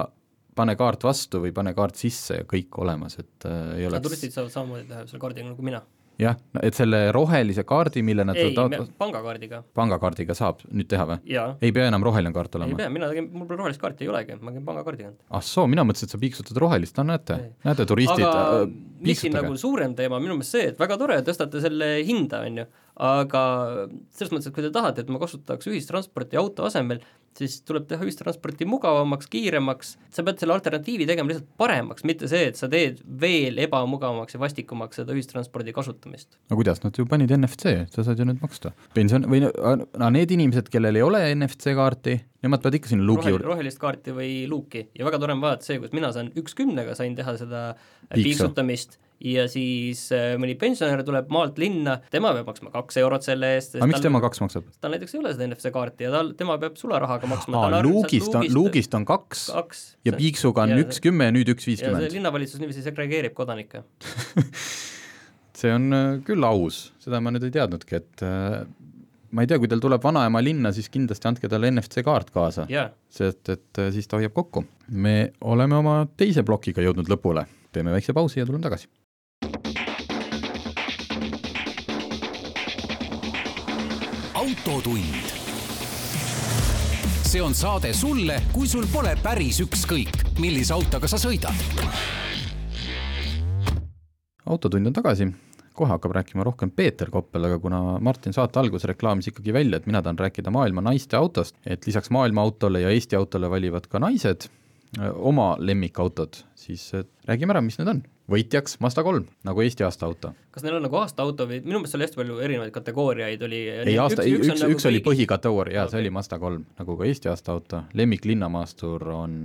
pane 0.56 0.76
kaart 0.76 1.04
vastu 1.08 1.40
või 1.44 1.54
pane 1.56 1.72
kaart 1.76 1.98
sisse 2.00 2.42
ja 2.42 2.46
kõik 2.48 2.78
olemas, 2.84 3.18
et 3.22 3.48
äh, 3.48 3.78
ei 3.80 3.88
oleks 3.88 4.08
turistid 4.08 4.36
saavad 4.36 4.54
samamoodi 4.54 4.88
teha 4.90 5.06
selle 5.08 5.22
kaardiga 5.22 5.48
nagu 5.48 5.66
mina 5.66 5.82
jah, 6.20 6.36
et 6.62 6.76
selle 6.76 7.00
rohelise 7.14 7.64
kaardi, 7.68 8.02
mille 8.04 8.24
nad 8.26 8.38
ei 8.38 8.52
taot..., 8.56 8.74
pangakaardiga. 9.00 9.62
pangakaardiga 9.76 10.36
saab 10.36 10.62
nüüd 10.70 10.88
teha 10.90 11.06
või? 11.08 11.18
ei 11.64 11.72
pea 11.74 11.88
enam 11.90 12.04
roheline 12.06 12.34
kaart 12.36 12.58
olema? 12.58 12.74
ei 12.74 12.80
pea, 12.82 12.90
mina 12.92 13.08
tegin, 13.10 13.28
mul 13.32 13.48
pole 13.48 13.60
rohelist 13.62 13.82
kaarti 13.82 14.06
ei 14.06 14.12
olegi, 14.12 14.36
ma 14.40 14.54
käin 14.54 14.66
pangakaardiga. 14.66 15.12
ah 15.32 15.44
soo, 15.46 15.66
mina 15.70 15.86
mõtlesin, 15.88 16.10
et 16.10 16.16
sa 16.16 16.20
piiksutad 16.22 16.60
rohelist, 16.62 16.98
no 17.00 17.06
näete, 17.12 17.38
näete, 17.66 17.88
turistid 17.88 18.26
aga 18.26 18.60
äh, 18.60 18.76
mis 19.06 19.24
siin 19.24 19.36
nagu 19.36 19.56
suurem 19.60 19.96
teema 19.98 20.20
minu 20.22 20.36
meelest 20.38 20.58
see, 20.58 20.68
et 20.72 20.80
väga 20.82 21.00
tore, 21.00 21.18
tõstate 21.26 21.64
selle 21.64 21.90
hinda, 22.06 22.44
on 22.48 22.62
ju, 22.62 22.68
aga 23.08 23.42
selles 24.12 24.34
mõttes, 24.34 24.50
et 24.50 24.56
kui 24.56 24.66
te 24.66 24.72
tahate, 24.74 25.04
et 25.04 25.12
ma 25.12 25.22
kasutaks 25.22 25.72
ühistransporti 25.72 26.40
auto 26.40 26.68
asemel, 26.68 27.02
siis 27.38 27.60
tuleb 27.68 27.86
teha 27.90 28.04
ühistransporti 28.06 28.66
mugavamaks, 28.68 29.28
kiiremaks, 29.32 29.94
sa 30.12 30.24
pead 30.26 30.42
selle 30.42 30.56
alternatiivi 30.56 31.06
tegema 31.08 31.30
lihtsalt 31.32 31.48
paremaks, 31.60 32.04
mitte 32.08 32.28
see, 32.30 32.48
et 32.50 32.58
sa 32.60 32.68
teed 32.72 33.00
veel 33.22 33.60
ebamugavamaks 33.64 34.36
ja 34.36 34.42
vastikumaks 34.42 35.00
seda 35.00 35.16
ühistranspordi 35.16 35.74
kasutamist. 35.76 36.36
no 36.50 36.58
kuidas, 36.58 36.82
nad 36.84 36.98
ju 36.98 37.06
panid 37.08 37.32
NFC, 37.36 37.76
sa 37.94 38.06
saad 38.06 38.20
ju 38.20 38.28
nüüd 38.28 38.42
maksta. 38.42 38.74
pension 38.96 39.28
või 39.30 39.44
no 39.46 40.10
need 40.14 40.34
inimesed, 40.34 40.68
kellel 40.72 41.00
ei 41.00 41.06
ole 41.06 41.22
NFC 41.34 41.76
kaarti, 41.78 42.18
nemad 42.44 42.64
peavad 42.64 42.80
ikka 42.80 42.92
sinna 42.92 43.06
luugi 43.08 43.32
juurde. 43.32 43.48
rohelist 43.48 43.80
kaarti 43.82 44.16
või 44.16 44.34
luuki 44.50 44.88
ja 44.98 45.08
väga 45.08 45.22
tore 45.22 45.36
on 45.36 45.44
vaadata 45.44 45.68
see, 45.68 45.80
kuidas 45.80 45.96
mina 45.96 46.12
saan 46.14 46.32
üks 46.38 46.56
kümnega 46.58 46.96
sain 46.98 47.16
teha 47.18 47.36
seda 47.40 47.64
piiksutamist 48.12 48.98
ja 49.22 49.44
siis 49.50 50.04
äh, 50.14 50.34
mõni 50.40 50.54
pensionär 50.58 51.02
tuleb 51.06 51.30
maalt 51.32 51.58
linna, 51.60 51.98
tema 52.12 52.32
peab 52.36 52.48
maksma 52.50 52.72
kaks 52.74 52.98
eurot 53.02 53.26
selle 53.26 53.52
eest. 53.56 53.76
aga 53.78 53.88
miks 53.90 54.04
tema 54.04 54.20
kaks 54.24 54.42
maksab? 54.42 54.68
tal 54.82 54.94
näiteks 54.94 55.14
ei 55.14 55.22
ole 55.22 55.34
seda 55.34 55.48
NFC 55.48 55.72
kaarti 55.74 56.08
ja 56.08 56.12
tal, 56.14 56.32
tema 56.38 56.58
peab 56.62 56.78
sularahaga 56.80 57.30
maksma. 57.30 57.64
aa, 57.68 57.82
luugist 57.86 58.34
on, 58.38 58.46
luugist 58.54 58.94
on 58.98 59.06
kaks, 59.08 59.48
kaks 59.54 59.82
ja 60.08 60.16
piiksuga 60.18 60.66
on 60.66 60.74
üks 60.82 61.02
kümme 61.04 61.30
ja 61.30 61.34
nüüd 61.34 61.52
üks 61.54 61.68
viiskümmend. 61.70 62.08
linnavalitsus 62.14 62.62
niiviisi 62.62 62.84
segregeerib 62.86 63.36
kodanikke 63.38 63.84
see 65.62 65.74
on 65.74 65.90
äh, 65.94 66.06
küll 66.26 66.48
aus, 66.48 66.88
seda 67.02 67.22
ma 67.22 67.34
nüüd 67.34 67.46
ei 67.46 67.54
teadnudki, 67.54 68.00
et 68.02 68.24
äh, 68.26 68.64
ma 69.32 69.44
ei 69.44 69.50
tea, 69.50 69.60
kui 69.62 69.70
teil 69.70 69.82
tuleb 69.82 70.02
vanaema 70.02 70.42
linna, 70.42 70.74
siis 70.74 70.90
kindlasti 70.92 71.30
andke 71.30 71.52
talle 71.52 71.70
NFC 71.70 72.02
kaart 72.06 72.34
kaasa 72.34 72.66
yeah., 72.72 72.90
sest 73.12 73.54
et 73.54 73.84
siis 73.94 74.10
ta 74.10 74.18
hoiab 74.18 74.34
kokku. 74.34 74.64
me 74.90 75.30
oleme 75.46 75.78
oma 75.78 76.00
teise 76.18 76.42
plokiga 76.48 76.82
jõudnud 76.82 77.08
lõpule, 77.12 77.46
teeme 77.72 77.94
väikse 77.94 78.16
pausi 78.16 78.42
ja 78.42 78.48
tuleme 78.48 78.66
tagasi 78.66 78.90
autotund. 84.72 85.04
see 87.22 87.42
on 87.42 87.54
saade 87.54 87.92
sulle, 87.92 88.38
kui 88.52 88.68
sul 88.68 88.86
pole 88.92 89.12
päris 89.22 89.58
ükskõik, 89.64 90.22
millise 90.40 90.72
autoga 90.72 91.08
sa 91.08 91.18
sõidad. 91.20 91.56
autotund 94.46 94.88
on 94.88 94.96
tagasi, 94.96 95.28
kohe 95.76 95.92
hakkab 95.92 96.16
rääkima 96.16 96.44
rohkem 96.44 96.70
Peeter 96.70 97.10
Koppel, 97.10 97.44
aga 97.50 97.58
kuna 97.58 97.82
Martin 98.00 98.32
saate 98.32 98.60
alguses 98.60 98.88
reklaamis 98.88 99.28
ikkagi 99.28 99.52
välja, 99.52 99.76
et 99.76 99.86
mina 99.86 100.02
tahan 100.02 100.18
rääkida 100.18 100.50
maailma 100.50 100.84
naiste 100.88 101.16
autost, 101.16 101.56
et 101.66 101.86
lisaks 101.86 102.10
maailma 102.10 102.40
autole 102.40 102.80
ja 102.80 102.90
Eesti 102.90 103.16
autole 103.16 103.50
valivad 103.50 103.88
ka 103.92 104.00
naised 104.00 104.48
oma 105.14 105.54
lemmikautod, 105.58 106.44
siis 106.56 106.90
räägime 107.28 107.52
ära, 107.52 107.64
mis 107.64 107.80
need 107.80 107.92
on 107.92 108.02
võitjaks 108.32 108.78
Mazda 108.82 109.04
kolm, 109.06 109.26
nagu 109.46 109.62
Eesti 109.64 109.84
aasta 109.86 110.08
auto. 110.08 110.32
kas 110.54 110.64
neil 110.64 110.78
on 110.78 110.86
nagu 110.86 110.98
aasta 111.00 111.24
auto 111.24 111.46
või 111.50 111.60
minu 111.64 111.80
meelest 111.82 111.98
oli 111.98 112.06
hästi 112.06 112.20
palju 112.20 112.38
erinevaid 112.46 112.74
kategooriaid 112.74 113.46
oli 113.48 113.62
ei 113.70 113.96
aasta, 114.00 114.24
üks, 114.24 114.46
üks, 114.46 114.52
üks, 114.52 114.64
nagu 114.64 114.76
üks 114.76 114.88
oli 114.90 115.02
põhikategooria, 115.04 115.76
jaa 115.78 115.86
okay., 115.86 115.96
see 115.96 116.04
oli 116.04 116.14
Mazda 116.18 116.38
kolm, 116.42 116.66
nagu 116.80 116.98
ka 116.98 117.08
Eesti 117.08 117.32
aasta 117.32 117.56
auto, 117.56 117.82
lemmik 117.98 118.26
linnamaastur 118.28 119.06
on 119.14 119.36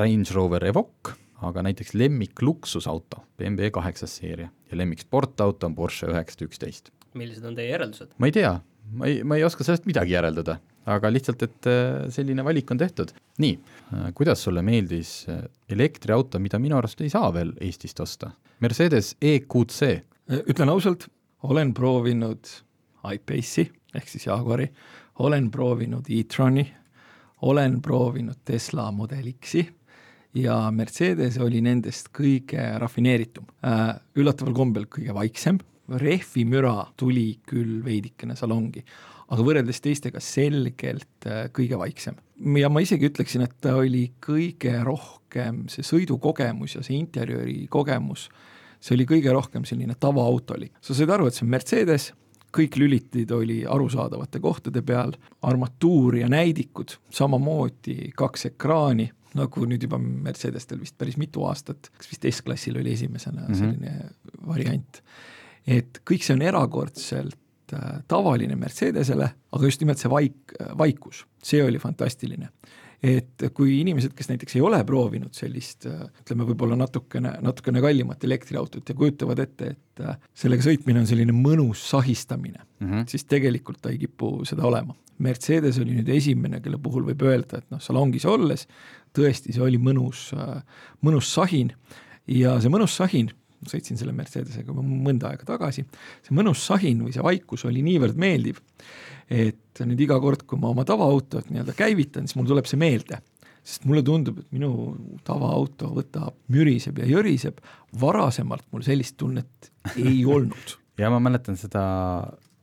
Range 0.00 0.36
Rover 0.36 0.68
Evoque, 0.70 1.16
aga 1.44 1.64
näiteks 1.66 1.94
lemmik 1.98 2.42
luksusauto, 2.42 3.24
BMW 3.38 3.72
kaheksas 3.74 4.18
seeria 4.20 4.50
ja 4.70 4.78
lemmik 4.78 5.04
sportauto 5.04 5.68
on 5.70 5.74
Porsche 5.78 6.10
üheksasada 6.12 6.48
üksteist. 6.48 6.92
millised 7.14 7.44
on 7.46 7.56
teie 7.58 7.70
järeldused? 7.70 8.14
ma 8.18 8.30
ei 8.30 8.36
tea, 8.36 8.54
ma 8.92 9.10
ei, 9.10 9.22
ma 9.24 9.40
ei 9.40 9.44
oska 9.46 9.66
sellest 9.66 9.88
midagi 9.90 10.16
järeldada, 10.16 10.58
aga 10.90 11.10
lihtsalt, 11.12 11.42
et 11.46 11.68
äh, 11.70 12.06
selline 12.12 12.44
valik 12.44 12.70
on 12.72 12.80
tehtud. 12.80 13.12
nii, 13.38 13.54
äh, 13.94 14.08
kuidas 14.14 14.44
sulle 14.44 14.62
meeldis 14.62 15.26
äh, 15.28 15.44
elektriauto, 15.68 16.38
mida 16.38 16.60
minu 16.62 16.78
arust 16.78 17.00
ei 17.00 17.12
saa 17.12 17.32
veel 17.34 17.54
Eestist 17.60 18.00
osta? 18.00 18.30
Mercedes 18.60 19.14
EQC. 19.20 20.04
ütlen 20.48 20.70
ausalt, 20.72 21.08
olen 21.42 21.74
proovinud 21.74 22.48
iPace'i 23.04 23.66
ehk 23.94 24.08
siis 24.08 24.26
Jaguari, 24.26 24.68
olen 25.20 25.50
proovinud 25.50 26.08
e-troni, 26.10 26.64
olen 27.42 27.80
proovinud 27.82 28.40
Tesla 28.44 28.90
Model 28.92 29.32
X-i 29.34 29.66
ja 30.40 30.70
Mercedes 30.72 31.36
oli 31.38 31.60
nendest 31.62 32.08
kõige 32.16 32.64
rafineeritum 32.80 33.46
üllataval 34.16 34.56
kombel 34.56 34.88
kõige 34.90 35.14
vaiksem, 35.14 35.60
rehvimüra 36.00 36.88
tuli 36.96 37.28
küll 37.46 37.84
veidikene 37.84 38.34
salongi, 38.36 38.82
aga 39.32 39.44
võrreldes 39.46 39.80
teistega 39.84 40.20
selgelt 40.22 41.28
äh, 41.28 41.46
kõige 41.54 41.78
vaiksem. 41.80 42.18
ja 42.58 42.68
ma 42.72 42.82
isegi 42.84 43.08
ütleksin, 43.10 43.46
et 43.46 43.54
ta 43.60 43.76
oli 43.80 44.06
kõige 44.24 44.76
rohkem, 44.84 45.64
see 45.72 45.86
sõidukogemus 45.86 46.76
ja 46.76 46.84
see 46.84 46.98
interjööri 46.98 47.64
kogemus, 47.72 48.28
see 48.80 48.96
oli 48.98 49.08
kõige 49.08 49.32
rohkem 49.32 49.64
selline 49.64 49.96
tavaautolik. 50.00 50.76
sa 50.80 50.94
said 50.94 51.10
aru, 51.10 51.28
et 51.28 51.38
see 51.38 51.46
on 51.46 51.54
Mercedes, 51.54 52.12
kõik 52.54 52.78
lülitid 52.78 53.32
oli 53.34 53.64
arusaadavate 53.66 54.40
kohtade 54.40 54.82
peal, 54.86 55.14
armatuur 55.42 56.20
ja 56.20 56.28
näidikud, 56.30 56.98
samamoodi 57.10 58.12
kaks 58.16 58.50
ekraani, 58.52 59.08
nagu 59.34 59.66
nüüd 59.66 59.82
juba 59.82 59.98
Mercedestel 59.98 60.78
vist 60.82 60.94
päris 60.98 61.16
mitu 61.18 61.42
aastat, 61.48 61.90
kas 61.98 62.10
vist 62.12 62.28
S-klassil 62.30 62.78
oli 62.78 62.92
esimesena 62.94 63.40
mm 63.42 63.48
-hmm. 63.48 63.58
selline 63.58 64.46
variant. 64.46 65.02
et 65.66 66.02
kõik 66.04 66.22
see 66.22 66.34
on 66.36 66.42
erakordselt 66.42 67.38
äh, 67.72 68.02
tavaline 68.08 68.56
Mercedesele, 68.56 69.30
aga 69.52 69.64
just 69.64 69.80
nimelt 69.80 69.98
see 69.98 70.10
vaik, 70.10 70.56
vaikus, 70.78 71.24
see 71.42 71.62
oli 71.64 71.78
fantastiline 71.78 72.50
et 73.04 73.44
kui 73.54 73.78
inimesed, 73.82 74.14
kes 74.16 74.30
näiteks 74.30 74.56
ei 74.56 74.62
ole 74.64 74.78
proovinud 74.88 75.34
sellist 75.36 75.86
ütleme, 75.88 76.46
võib-olla 76.48 76.76
natukene, 76.78 77.34
natukene 77.44 77.82
kallimat 77.84 78.24
elektriautot 78.24 78.88
ja 78.88 78.96
kujutavad 78.96 79.42
ette, 79.44 79.74
et 79.74 80.04
äh, 80.04 80.16
sellega 80.36 80.64
sõitmine 80.64 81.02
on 81.02 81.08
selline 81.08 81.34
mõnus 81.36 81.84
sahistamine 81.90 82.62
mm, 82.62 82.86
-hmm. 82.88 83.08
siis 83.10 83.26
tegelikult 83.28 83.82
ta 83.82 83.92
ei 83.92 84.00
kipu 84.00 84.38
seda 84.48 84.64
olema. 84.66 84.96
Mercedes 85.18 85.78
oli 85.78 85.94
nüüd 85.94 86.08
esimene, 86.10 86.60
kelle 86.60 86.78
puhul 86.82 87.04
võib 87.10 87.22
öelda, 87.22 87.60
et 87.60 87.70
noh, 87.70 87.80
salongis 87.82 88.24
olles 88.26 88.66
tõesti, 89.14 89.52
see 89.54 89.62
oli 89.62 89.78
mõnus, 89.78 90.30
äh, 90.32 90.62
mõnus 91.04 91.32
sahin 91.34 91.74
ja 92.26 92.56
see 92.60 92.72
mõnus 92.72 92.96
sahin 92.96 93.30
sõitsin 93.70 93.98
selle 94.00 94.14
Mercedesega 94.16 94.74
mõnda 94.74 95.32
aega 95.32 95.46
tagasi, 95.48 95.84
see 96.24 96.36
mõnus 96.36 96.64
sahin 96.66 97.02
või 97.04 97.14
see 97.14 97.24
vaikus 97.24 97.66
oli 97.68 97.84
niivõrd 97.86 98.18
meeldiv, 98.20 98.60
et 99.32 99.84
nüüd 99.84 100.04
iga 100.06 100.18
kord, 100.22 100.44
kui 100.48 100.60
ma 100.60 100.70
oma 100.72 100.84
tavaautot 100.88 101.48
nii-öelda 101.50 101.76
käivitan, 101.78 102.28
siis 102.28 102.38
mul 102.38 102.50
tuleb 102.50 102.68
see 102.70 102.80
meelde. 102.80 103.20
sest 103.64 103.86
mulle 103.88 104.02
tundub, 104.04 104.42
et 104.42 104.50
minu 104.52 104.70
tavaauto 105.24 105.88
võtab, 105.96 106.34
müriseb 106.52 106.98
ja 107.00 107.06
jõriseb, 107.08 107.62
varasemalt 108.00 108.66
mul 108.72 108.82
sellist 108.84 109.16
tunnet 109.16 109.70
ei 109.96 110.24
olnud. 110.36 110.76
ja 110.98 111.10
ma 111.10 111.20
mäletan 111.20 111.56
seda, 111.56 111.84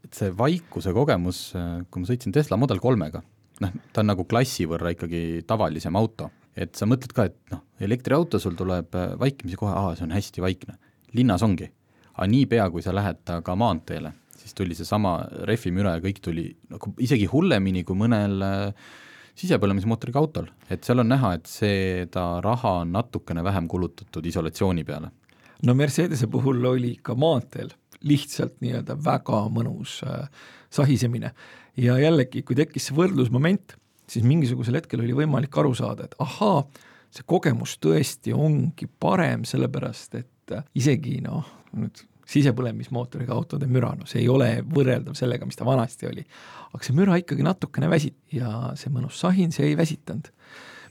et 0.05 0.13
see 0.13 0.29
vaikuse 0.37 0.93
kogemus, 0.93 1.51
kui 1.89 2.03
ma 2.03 2.09
sõitsin 2.09 2.35
Tesla 2.35 2.57
Model 2.57 2.79
kolmega, 2.83 3.23
noh, 3.61 3.73
ta 3.93 4.03
on 4.03 4.11
nagu 4.11 4.25
klassi 4.29 4.67
võrra 4.69 4.93
ikkagi 4.93 5.41
tavalisem 5.47 5.97
auto, 5.97 6.29
et 6.55 6.75
sa 6.77 6.87
mõtled 6.89 7.13
ka, 7.15 7.27
et 7.31 7.37
noh, 7.53 7.63
elektriauto, 7.81 8.39
sul 8.41 8.55
tuleb 8.59 8.93
vaikimisi 9.19 9.59
kohe, 9.59 9.73
aa, 9.73 9.95
see 9.97 10.05
on 10.07 10.15
hästi 10.15 10.43
vaikne. 10.43 10.77
Linnas 11.17 11.43
ongi, 11.43 11.67
aga 12.15 12.27
niipea, 12.31 12.69
kui 12.71 12.83
sa 12.83 12.93
lähed 12.95 13.21
temaga 13.25 13.55
maanteele, 13.59 14.13
siis 14.37 14.55
tuli 14.57 14.75
seesama 14.77 15.17
rehvimüra 15.47 15.97
ja 15.97 16.03
kõik 16.03 16.21
tuli 16.23 16.47
nagu 16.71 16.93
isegi 17.03 17.27
hullemini 17.31 17.83
kui 17.87 17.97
mõnel 17.99 18.45
äh, 18.45 18.91
sisepõlemismootoriga 19.41 20.19
autol, 20.21 20.49
et 20.69 20.83
seal 20.85 21.03
on 21.03 21.11
näha, 21.11 21.35
et 21.37 21.49
seda 21.49 22.25
raha 22.43 22.81
on 22.83 22.95
natukene 22.95 23.43
vähem 23.43 23.67
kulutatud 23.71 24.25
isolatsiooni 24.25 24.83
peale. 24.83 25.11
no 25.63 25.75
Mercedese 25.75 26.27
puhul 26.27 26.65
oli 26.65 26.97
ka 27.01 27.15
maanteel 27.15 27.71
lihtsalt 28.01 28.57
nii-öelda 28.63 28.97
väga 29.05 29.43
mõnus 29.53 29.99
äh, 30.05 30.27
sahisemine. 30.73 31.33
Ja 31.77 31.97
jällegi, 32.01 32.41
kui 32.43 32.57
tekkis 32.57 32.89
see 32.89 32.97
võrdlusmoment, 32.97 33.75
siis 34.09 34.25
mingisugusel 34.27 34.79
hetkel 34.79 35.03
oli 35.03 35.15
võimalik 35.15 35.55
aru 35.57 35.73
saada, 35.77 36.07
et 36.07 36.15
ahaa, 36.19 36.63
see 37.13 37.27
kogemus 37.27 37.77
tõesti 37.83 38.33
ongi 38.35 38.87
parem, 38.99 39.45
sellepärast 39.47 40.17
et 40.19 40.29
äh, 40.55 40.65
isegi 40.79 41.19
noh, 41.25 41.47
nüüd 41.77 42.03
sisepõlemismootoriga 42.31 43.35
autode 43.35 43.67
müra, 43.71 43.93
no 43.97 44.07
see 44.09 44.23
ei 44.23 44.29
ole 44.31 44.49
võrreldav 44.67 45.15
sellega, 45.17 45.47
mis 45.47 45.59
ta 45.59 45.67
vanasti 45.67 46.07
oli. 46.09 46.23
aga 46.71 46.85
see 46.85 46.95
müra 46.95 47.17
ikkagi 47.19 47.45
natukene 47.45 47.89
väsit- 47.91 48.35
ja 48.35 48.71
see 48.79 48.93
mõnus 48.93 49.19
sahin, 49.19 49.51
see 49.51 49.71
ei 49.71 49.77
väsitanud. 49.77 50.31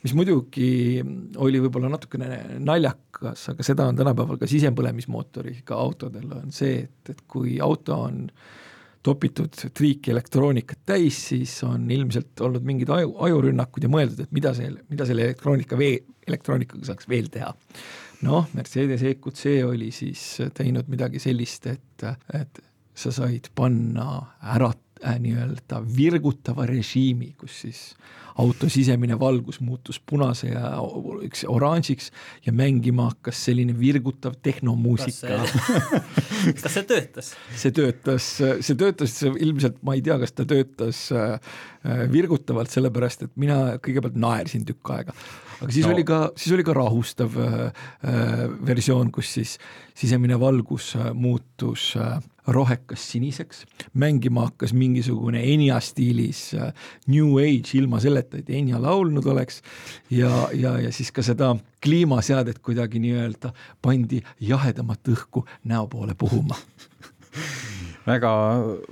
mis 0.03 0.15
muidugi 0.17 1.03
oli 1.37 1.61
võib-olla 1.61 1.91
natukene 1.93 2.59
naljakas, 2.65 3.51
aga 3.53 3.63
seda 3.63 3.87
on 3.87 3.97
tänapäeval 3.97 4.39
ka 4.41 4.49
sisepõlemismootoriga 4.49 5.77
autodel, 5.77 6.31
on 6.33 6.53
see, 6.53 6.87
et, 6.87 7.11
et 7.13 7.21
kui 7.29 7.59
auto 7.61 7.99
on 8.07 8.31
topitud 9.03 9.53
triiki 9.77 10.11
elektroonikat 10.11 10.81
täis, 10.87 11.21
siis 11.33 11.53
on 11.65 11.91
ilmselt 11.91 12.41
olnud 12.41 12.65
mingid 12.65 12.89
aju, 12.93 13.15
ajurünnakud 13.29 13.85
ja 13.85 13.93
mõeldud, 13.93 14.25
et 14.25 14.33
mida 14.33 14.55
see, 14.57 14.73
mida 14.89 15.07
selle 15.09 15.25
elektroonika 15.29 15.77
vee, 15.77 16.01
elektroonikaga 16.29 16.85
saaks 16.93 17.09
veel 17.09 17.29
teha 17.33 17.53
noh, 18.27 18.49
Mercedes 18.57 19.05
EQC 19.13 19.61
oli 19.69 19.91
siis 19.95 20.25
teinud 20.57 20.91
midagi 20.93 21.23
sellist, 21.23 21.67
et, 21.71 22.07
et 22.37 22.63
sa 23.01 23.13
said 23.15 23.51
panna 23.57 24.07
ära 24.55 24.71
äh, 25.05 25.17
nii-öelda 25.23 25.81
virgutava 25.97 26.67
režiimi, 26.69 27.33
kus 27.39 27.63
siis 27.65 27.85
auto 28.41 28.69
sisemine 28.73 29.17
valgus 29.21 29.59
muutus 29.61 29.99
punase 30.01 30.53
ja 30.53 30.73
üks 31.27 31.43
oranžiks 31.49 32.11
ja 32.47 32.55
mängima 32.57 33.11
hakkas 33.11 33.43
selline 33.49 33.75
virgutav 33.77 34.37
tehnomuusika. 34.43 35.43
kas 36.61 36.77
see 36.77 36.87
töötas? 36.93 37.35
see 37.57 37.75
töötas, 37.77 38.31
see 38.39 38.79
töötas 38.81 39.19
ilmselt, 39.31 39.81
ma 39.87 39.97
ei 39.99 40.05
tea, 40.07 40.19
kas 40.23 40.35
ta 40.37 40.49
töötas 40.49 41.07
äh, 41.13 41.37
virgutavalt, 42.13 42.73
sellepärast 42.73 43.29
et 43.29 43.37
mina 43.41 43.79
kõigepealt 43.83 44.19
naersin 44.21 44.67
tükk 44.69 44.95
aega 44.97 45.17
aga 45.61 45.73
siis 45.73 45.87
no. 45.87 45.95
oli 45.95 46.05
ka, 46.09 46.21
siis 46.37 46.55
oli 46.57 46.65
ka 46.67 46.75
rahustav 46.77 47.37
äh, 47.41 47.55
äh, 48.07 48.45
versioon, 48.67 49.13
kus 49.13 49.35
siis 49.37 49.57
sisemine 49.97 50.39
valgus 50.41 50.95
äh, 50.97 51.11
muutus 51.15 51.93
äh, 52.01 52.19
rohekas 52.51 53.05
siniseks, 53.13 53.65
mängima 53.95 54.49
hakkas 54.49 54.73
mingisugune 54.73 55.43
Enya 55.53 55.81
stiilis 55.81 56.55
äh, 56.55 56.73
New 57.07 57.39
Age 57.39 57.77
ilma 57.79 58.01
selleta, 58.01 58.41
et 58.41 58.51
Enya 58.51 58.81
laulnud 58.83 59.27
oleks. 59.27 59.63
Ja, 60.11 60.49
ja, 60.57 60.79
ja 60.81 60.93
siis 60.93 61.13
ka 61.13 61.23
seda 61.27 61.55
kliimaseadet 61.85 62.59
kuidagi 62.65 63.03
nii-öelda 63.03 63.53
pandi 63.83 64.23
jahedamat 64.41 65.13
õhku 65.15 65.45
näo 65.65 65.87
poole 65.91 66.17
puhuma 66.19 66.57
väga, 68.11 68.31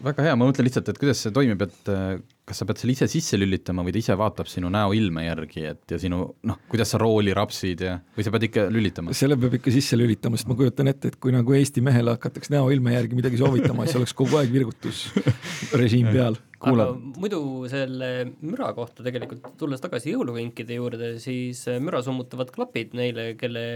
väga 0.05 0.27
hea, 0.27 0.35
ma 0.39 0.49
mõtlen 0.49 0.67
lihtsalt, 0.69 0.89
et 0.91 0.99
kuidas 1.01 1.21
see 1.25 1.35
toimib, 1.35 1.63
et 1.67 1.91
äh, 1.93 2.19
kas 2.49 2.63
sa 2.63 2.67
pead 2.69 2.81
selle 2.81 2.95
ise 2.95 3.09
sisse 3.11 3.39
lülitama 3.39 3.85
või 3.85 3.93
ta 3.95 4.01
ise 4.01 4.17
vaatab 4.19 4.49
sinu 4.51 4.71
näoilme 4.73 5.25
järgi, 5.27 5.65
et 5.73 5.95
ja 5.95 5.99
sinu 6.01 6.21
noh, 6.49 6.59
kuidas 6.71 6.95
sa 6.95 7.01
rooli 7.01 7.35
rapsid 7.37 7.85
ja, 7.85 7.97
või 8.17 8.27
sa 8.27 8.33
pead 8.35 8.49
ikka 8.49 8.67
lülitama? 8.73 9.17
selle 9.17 9.39
peab 9.41 9.59
ikka 9.59 9.75
sisse 9.75 9.99
lülitama, 9.99 10.41
sest 10.41 10.51
ma 10.51 10.57
kujutan 10.59 10.91
ette, 10.93 11.13
et 11.13 11.19
kui 11.21 11.35
nagu 11.35 11.57
Eesti 11.59 11.85
mehele 11.85 12.15
hakatakse 12.17 12.55
näoilme 12.55 12.95
järgi 12.95 13.19
midagi 13.19 13.41
soovitama, 13.41 13.89
siis 13.89 14.01
oleks 14.01 14.17
kogu 14.19 14.41
aeg 14.41 14.55
virgutusrežiim 14.55 16.11
peal. 16.15 16.39
aga 16.59 16.89
muidu 17.21 17.43
selle 17.71 18.13
müra 18.41 18.71
kohta 18.77 19.05
tegelikult, 19.07 19.53
tulles 19.61 19.85
tagasi 19.85 20.15
jõulukinkide 20.15 20.81
juurde, 20.81 21.13
siis 21.23 21.67
müra 21.83 22.03
summutavad 22.07 22.55
klapid 22.55 22.97
neile, 22.99 23.33
kelle, 23.41 23.67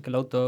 kelle 0.00 0.22
auto 0.22 0.46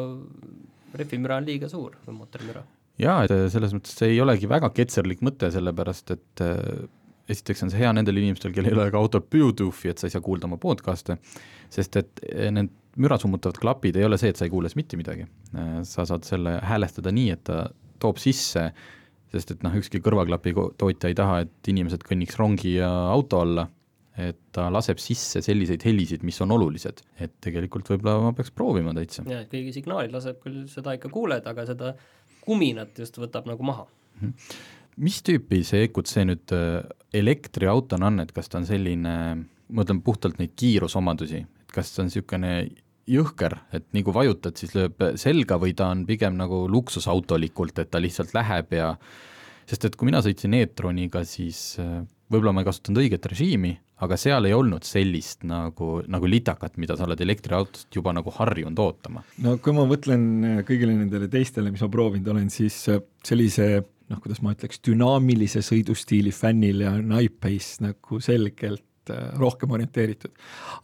rehvimüra 0.96 1.42
on 1.42 1.46
liiga 1.46 1.68
suur 1.70 1.98
või 2.06 2.22
mootorimüra 2.22 2.64
jaa, 3.02 3.24
et 3.26 3.34
selles 3.52 3.74
mõttes 3.76 3.96
see 3.98 4.14
ei 4.14 4.20
olegi 4.22 4.48
väga 4.50 4.70
ketserlik 4.76 5.22
mõte, 5.26 5.50
sellepärast 5.54 6.14
et 6.16 6.44
äh, 6.44 6.86
esiteks 7.32 7.66
on 7.66 7.72
see 7.72 7.82
hea 7.82 7.92
nendel 7.96 8.20
inimestel, 8.20 8.54
kellel 8.54 8.74
ei 8.74 8.86
ole 8.86 8.94
ka 8.94 9.02
autol 9.02 9.24
Bluetoothi, 9.26 9.90
et 9.92 10.00
sa 10.00 10.08
ei 10.08 10.14
saa 10.14 10.24
kuulda 10.24 10.48
oma 10.48 10.58
podcast'e, 10.62 11.18
sest 11.72 12.00
et 12.02 12.26
äh, 12.32 12.50
need 12.54 12.72
müra 12.96 13.18
summutavad 13.20 13.58
klapid 13.60 13.98
ei 13.98 14.06
ole 14.06 14.18
see, 14.20 14.32
et 14.32 14.40
sa 14.40 14.46
ei 14.46 14.52
kuule 14.52 14.70
mitte 14.78 14.98
midagi. 15.00 15.26
Äh, 15.56 15.80
sa 15.88 16.06
saad 16.08 16.26
selle 16.28 16.58
häälestada 16.64 17.12
nii, 17.14 17.32
et 17.36 17.44
ta 17.48 17.66
toob 18.02 18.20
sisse, 18.20 18.68
sest 19.32 19.52
et 19.52 19.64
noh, 19.66 19.74
ükski 19.76 20.00
kõrvaklapi 20.04 20.54
tootja 20.80 21.10
ei 21.10 21.16
taha, 21.18 21.40
et 21.44 21.72
inimesed 21.72 22.04
kõnniks 22.06 22.38
rongi 22.40 22.76
ja 22.78 22.90
auto 23.12 23.42
alla, 23.44 23.66
et 24.16 24.38
ta 24.56 24.70
laseb 24.72 25.00
sisse 25.00 25.42
selliseid 25.44 25.82
helisid, 25.84 26.22
mis 26.24 26.38
on 26.40 26.54
olulised, 26.56 27.02
et 27.20 27.34
tegelikult 27.44 27.90
võib-olla 27.92 28.30
ma 28.30 28.32
peaks 28.36 28.52
proovima 28.54 28.94
täitsa. 28.96 29.26
jaa, 29.28 29.42
et 29.44 29.50
kuigi 29.52 29.74
signaali 29.76 30.08
laseb 30.12 30.38
küll, 30.40 30.62
seda 30.72 30.94
ikka 30.96 31.10
kuuled, 31.12 31.44
aga 31.44 31.66
seda 31.68 31.92
kuminat 32.46 32.98
just 33.02 33.18
võtab 33.20 33.48
nagu 33.50 33.66
maha. 33.66 33.86
-hmm. 34.20 34.32
mis 34.96 35.20
tüüpi 35.22 35.62
see 35.66 35.84
EQC 35.88 36.24
nüüd 36.30 36.56
äh, 36.56 36.80
elektriautona 37.12 38.06
on, 38.06 38.20
et 38.20 38.32
kas 38.32 38.48
ta 38.48 38.58
on 38.58 38.66
selline, 38.66 39.14
ma 39.68 39.82
mõtlen 39.82 40.02
puhtalt 40.02 40.38
neid 40.38 40.54
kiirusomadusi, 40.56 41.44
et 41.44 41.72
kas 41.72 41.92
ta 41.92 42.02
on 42.02 42.10
niisugune 42.10 42.52
jõhker, 43.06 43.54
et 43.76 43.86
nii 43.94 44.02
kui 44.06 44.14
vajutad, 44.14 44.56
siis 44.58 44.74
lööb 44.74 45.02
selga 45.20 45.60
või 45.62 45.74
ta 45.78 45.92
on 45.94 46.04
pigem 46.08 46.34
nagu 46.38 46.64
luksusautolikult, 46.70 47.78
et 47.78 47.90
ta 47.90 48.02
lihtsalt 48.02 48.34
läheb 48.34 48.72
ja 48.74 48.96
sest 49.66 49.84
et 49.84 49.96
kui 49.98 50.08
mina 50.08 50.22
sõitsin 50.24 50.54
e-troniga, 50.58 51.22
siis 51.26 51.76
äh, 51.82 52.00
võib-olla 52.30 52.54
ma 52.54 52.64
ei 52.64 52.70
kasutanud 52.70 53.02
õiget 53.04 53.28
režiimi, 53.30 53.76
aga 54.04 54.16
seal 54.20 54.48
ei 54.48 54.54
olnud 54.56 54.84
sellist 54.84 55.46
nagu, 55.48 56.00
nagu 56.12 56.28
litakat, 56.28 56.76
mida 56.80 56.96
sa 56.98 57.06
oled 57.06 57.20
elektriautost 57.24 57.96
juba 57.96 58.12
nagu 58.16 58.32
harjunud 58.38 58.80
ootama. 58.82 59.24
no 59.44 59.56
kui 59.62 59.76
ma 59.76 59.86
mõtlen 59.88 60.24
äh, 60.44 60.62
kõigile 60.68 60.96
nendele 60.96 61.30
teistele, 61.32 61.72
mis 61.72 61.84
ma 61.84 61.92
proovinud 61.92 62.28
olen, 62.34 62.50
siis 62.52 62.82
äh, 62.92 63.00
sellise 63.26 63.70
noh, 64.10 64.20
kuidas 64.22 64.42
ma 64.44 64.52
ütleks, 64.54 64.82
dünaamilise 64.86 65.64
sõidustiili 65.66 66.34
fännile 66.34 66.90
on 66.92 67.16
iPace 67.18 67.82
nagu 67.84 68.20
selgelt 68.22 68.84
äh, 69.12 69.28
rohkem 69.40 69.74
orienteeritud. 69.76 70.32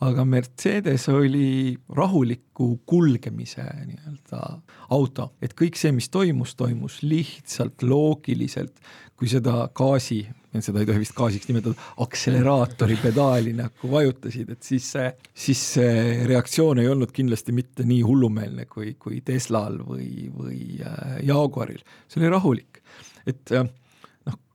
aga 0.01 0.25
Mercedes 0.25 1.09
oli 1.09 1.77
rahuliku 1.97 2.77
kulgemise 2.87 3.65
nii-öelda 3.87 4.43
auto, 4.91 5.33
et 5.43 5.57
kõik 5.59 5.79
see, 5.79 5.93
mis 5.93 6.11
toimus, 6.13 6.55
toimus 6.59 7.03
lihtsalt 7.03 7.83
loogiliselt, 7.83 8.79
kui 9.17 9.31
seda 9.31 9.69
gaasi 9.75 10.25
seda 10.61 10.83
ei 10.83 10.89
tohi 10.89 11.01
vist 11.01 11.15
gaasiks 11.17 11.49
nimetada, 11.49 11.77
akseleraatori 12.05 12.99
pedaali 13.01 13.55
nagu 13.57 13.89
vajutasid, 13.89 14.51
et 14.53 14.67
siis 14.67 14.91
see, 14.93 15.07
siis 15.47 15.63
see 15.79 16.27
reaktsioon 16.29 16.83
ei 16.83 16.91
olnud 16.93 17.15
kindlasti 17.15 17.55
mitte 17.57 17.87
nii 17.89 18.03
hullumeelne 18.05 18.67
kui, 18.69 18.93
kui 19.01 19.23
Teslal 19.25 19.79
või, 19.87 20.29
või 20.35 20.59
äh, 20.85 21.23
Jaguaril, 21.25 21.81
see 22.05 22.21
oli 22.21 22.33
rahulik. 22.35 22.83
et 23.27 23.55
äh, 23.57 23.65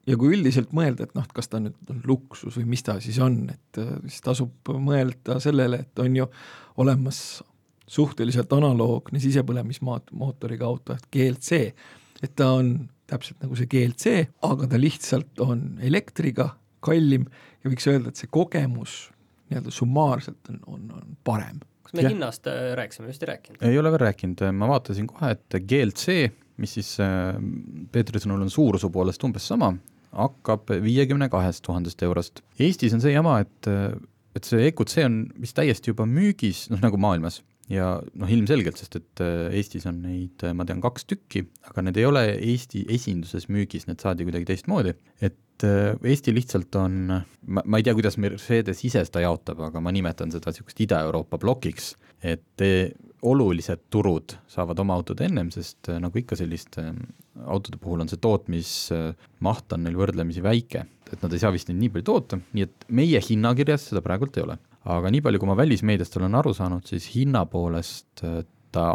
ja 0.07 0.17
kui 0.19 0.33
üldiselt 0.37 0.71
mõelda, 0.75 1.07
et 1.07 1.15
noh, 1.17 1.25
et 1.27 1.35
kas 1.35 1.51
ta 1.51 1.59
nüüd 1.61 1.91
on 1.91 2.01
luksus 2.07 2.57
või 2.59 2.69
mis 2.73 2.85
ta 2.85 2.97
siis 3.03 3.19
on, 3.23 3.41
et 3.53 3.81
äh, 3.81 3.93
siis 4.07 4.23
tasub 4.25 4.71
mõelda 4.71 5.39
sellele, 5.43 5.83
et 5.85 6.03
on 6.03 6.15
ju 6.21 6.27
olemas 6.81 7.21
suhteliselt 7.87 8.51
analoogne 8.55 9.19
sisepõlemismootoriga 9.23 10.67
auto 10.67 10.95
ehk 10.95 11.07
GLC, 11.13 11.59
et 12.23 12.33
ta 12.35 12.51
on 12.57 12.75
täpselt 13.07 13.43
nagu 13.43 13.55
see 13.55 13.69
GLC, 13.71 14.15
aga 14.43 14.67
ta 14.67 14.79
lihtsalt 14.79 15.39
on 15.43 15.69
elektriga, 15.83 16.49
kallim 16.83 17.27
ja 17.63 17.71
võiks 17.71 17.87
öelda, 17.89 18.11
et 18.11 18.19
see 18.19 18.29
kogemus 18.31 19.07
nii-öelda 19.47 19.71
summaarselt 19.71 20.51
on, 20.51 20.59
on, 20.67 20.87
on 20.99 21.15
parem. 21.25 21.61
kas 21.83 21.95
me 21.95 22.03
ja. 22.03 22.11
hinnast 22.11 22.47
äh, 22.51 22.73
rääkisime, 22.79 23.07
vist 23.11 23.23
ei 23.23 23.31
rääkinud? 23.31 23.63
ei 23.63 23.79
ole 23.79 23.91
veel 23.93 24.03
rääkinud, 24.09 24.43
ma 24.55 24.67
vaatasin 24.73 25.07
kohe, 25.07 25.31
et 25.35 25.59
GLC, 25.69 26.17
mis 26.59 26.75
siis 26.79 26.95
äh, 27.03 27.37
Peetri 27.91 28.19
sõnul 28.23 28.43
on 28.43 28.51
suuruse 28.51 28.91
poolest 28.91 29.23
umbes 29.23 29.47
sama, 29.47 29.71
hakkab 30.17 30.71
viiekümne 30.83 31.29
kahest 31.33 31.63
tuhandest 31.65 32.01
eurost. 32.05 32.41
Eestis 32.59 32.95
on 32.97 33.03
see 33.03 33.13
jama, 33.13 33.39
et, 33.45 33.69
et 34.37 34.47
see 34.47 34.69
EQC 34.71 34.97
on 35.05 35.21
vist 35.41 35.57
täiesti 35.57 35.93
juba 35.93 36.07
müügis, 36.09 36.67
noh 36.73 36.81
nagu 36.83 36.99
maailmas, 37.01 37.41
ja 37.71 37.97
noh, 37.99 38.31
ilmselgelt, 38.31 38.79
sest 38.79 38.97
et 38.99 39.23
äh, 39.23 39.49
Eestis 39.59 39.87
on 39.89 39.99
neid, 40.05 40.43
ma 40.55 40.65
tean, 40.67 40.81
kaks 40.83 41.07
tükki, 41.09 41.43
aga 41.69 41.83
need 41.85 41.99
ei 41.99 42.07
ole 42.07 42.23
Eesti 42.35 42.85
esinduses 42.95 43.49
müügis, 43.51 43.87
need 43.89 44.03
saadi 44.03 44.27
kuidagi 44.27 44.47
teistmoodi, 44.51 44.95
et 45.21 45.67
äh, 45.67 45.93
Eesti 46.07 46.33
lihtsalt 46.35 46.75
on, 46.79 46.99
ma, 47.11 47.63
ma 47.65 47.79
ei 47.79 47.87
tea, 47.87 47.95
kuidas 47.97 48.19
Mercedes 48.23 48.83
ise 48.87 49.03
seda 49.07 49.25
jaotab, 49.25 49.65
aga 49.69 49.83
ma 49.83 49.93
nimetan 49.95 50.31
seda 50.33 50.53
niisugust 50.53 50.79
Ida-Euroopa 50.87 51.39
plokiks, 51.43 51.93
et 52.23 52.65
olulised 53.21 53.87
turud 53.89 54.35
saavad 54.51 54.79
oma 54.79 54.97
autod 54.97 55.21
ennem, 55.25 55.49
sest 55.53 55.89
äh, 55.89 55.99
nagu 56.01 56.19
ikka 56.19 56.37
selliste 56.37 56.83
äh, 56.91 56.95
autode 57.49 57.79
puhul 57.81 58.03
on 58.03 58.11
see 58.11 58.21
tootmismaht 58.21 59.73
on 59.73 59.83
neil 59.85 59.97
võrdlemisi 59.97 60.43
väike, 60.45 60.85
et 61.11 61.21
nad 61.23 61.33
ei 61.33 61.41
saa 61.41 61.53
vist 61.53 61.69
neid 61.71 61.81
nii 61.81 61.91
palju 61.95 62.07
toota, 62.07 62.39
nii 62.53 62.65
et 62.67 62.87
meie 62.93 63.21
hinnakirjas 63.23 63.89
seda 63.91 64.03
praegult 64.05 64.37
ei 64.37 64.45
ole. 64.45 64.57
aga 64.87 65.11
nii 65.11 65.21
palju, 65.21 65.39
kui 65.41 65.49
ma 65.49 65.57
välismeediast 65.59 66.17
olen 66.17 66.35
aru 66.39 66.53
saanud, 66.55 66.85
siis 66.87 67.09
hinna 67.11 67.43
poolest 67.51 68.23
ta 68.71 68.85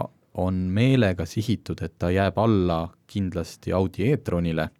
on 0.40 0.60
meelega 0.72 1.26
sihitud, 1.28 1.82
et 1.84 1.98
ta 2.00 2.08
jääb 2.08 2.38
alla 2.40 2.86
kindlasti 3.06 3.74
Audi 3.76 4.08
e-tronile 4.08 4.70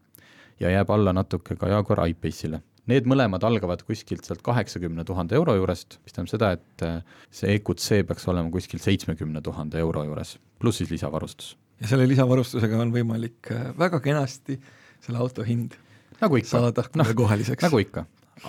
ja 0.61 0.70
jääb 0.72 0.90
alla 0.94 1.12
natuke 1.12 1.59
ka 1.61 1.68
Jaguar 1.68 2.07
I-Pace'ile 2.09 2.62
Need 2.90 3.07
mõlemad 3.07 3.45
algavad 3.47 3.85
kuskilt 3.87 4.27
sealt 4.27 4.40
kaheksakümne 4.42 5.05
tuhande 5.07 5.37
euro 5.38 5.55
juurest, 5.55 6.01
mis 6.03 6.16
tähendab 6.16 6.33
seda, 6.33 6.49
et 6.57 6.83
äh, 6.87 7.21
see 7.31 7.53
EQC 7.55 8.01
peaks 8.09 8.27
olema 8.33 8.51
kuskil 8.51 8.83
seitsmekümne 8.83 9.42
tuhande 9.45 9.79
euro 9.79 10.03
juures, 10.09 10.35
pluss 10.59 10.83
siis 10.83 10.90
lisavarustus. 10.90 11.55
ja 11.83 11.92
selle 11.92 12.09
lisavarustusega 12.11 12.81
on 12.83 12.90
võimalik 12.95 13.53
äh, 13.55 13.71
väga 13.79 14.03
kenasti 14.03 14.59
selle 15.03 15.23
auto 15.23 15.47
hind 15.47 15.79
nagu 16.21 16.38
ikka. 16.38 16.51
saada 16.57 16.85
no, 16.99 17.07
kohaliseks. 17.23 17.62
nagu 17.62 17.79
ikka, 17.83 18.07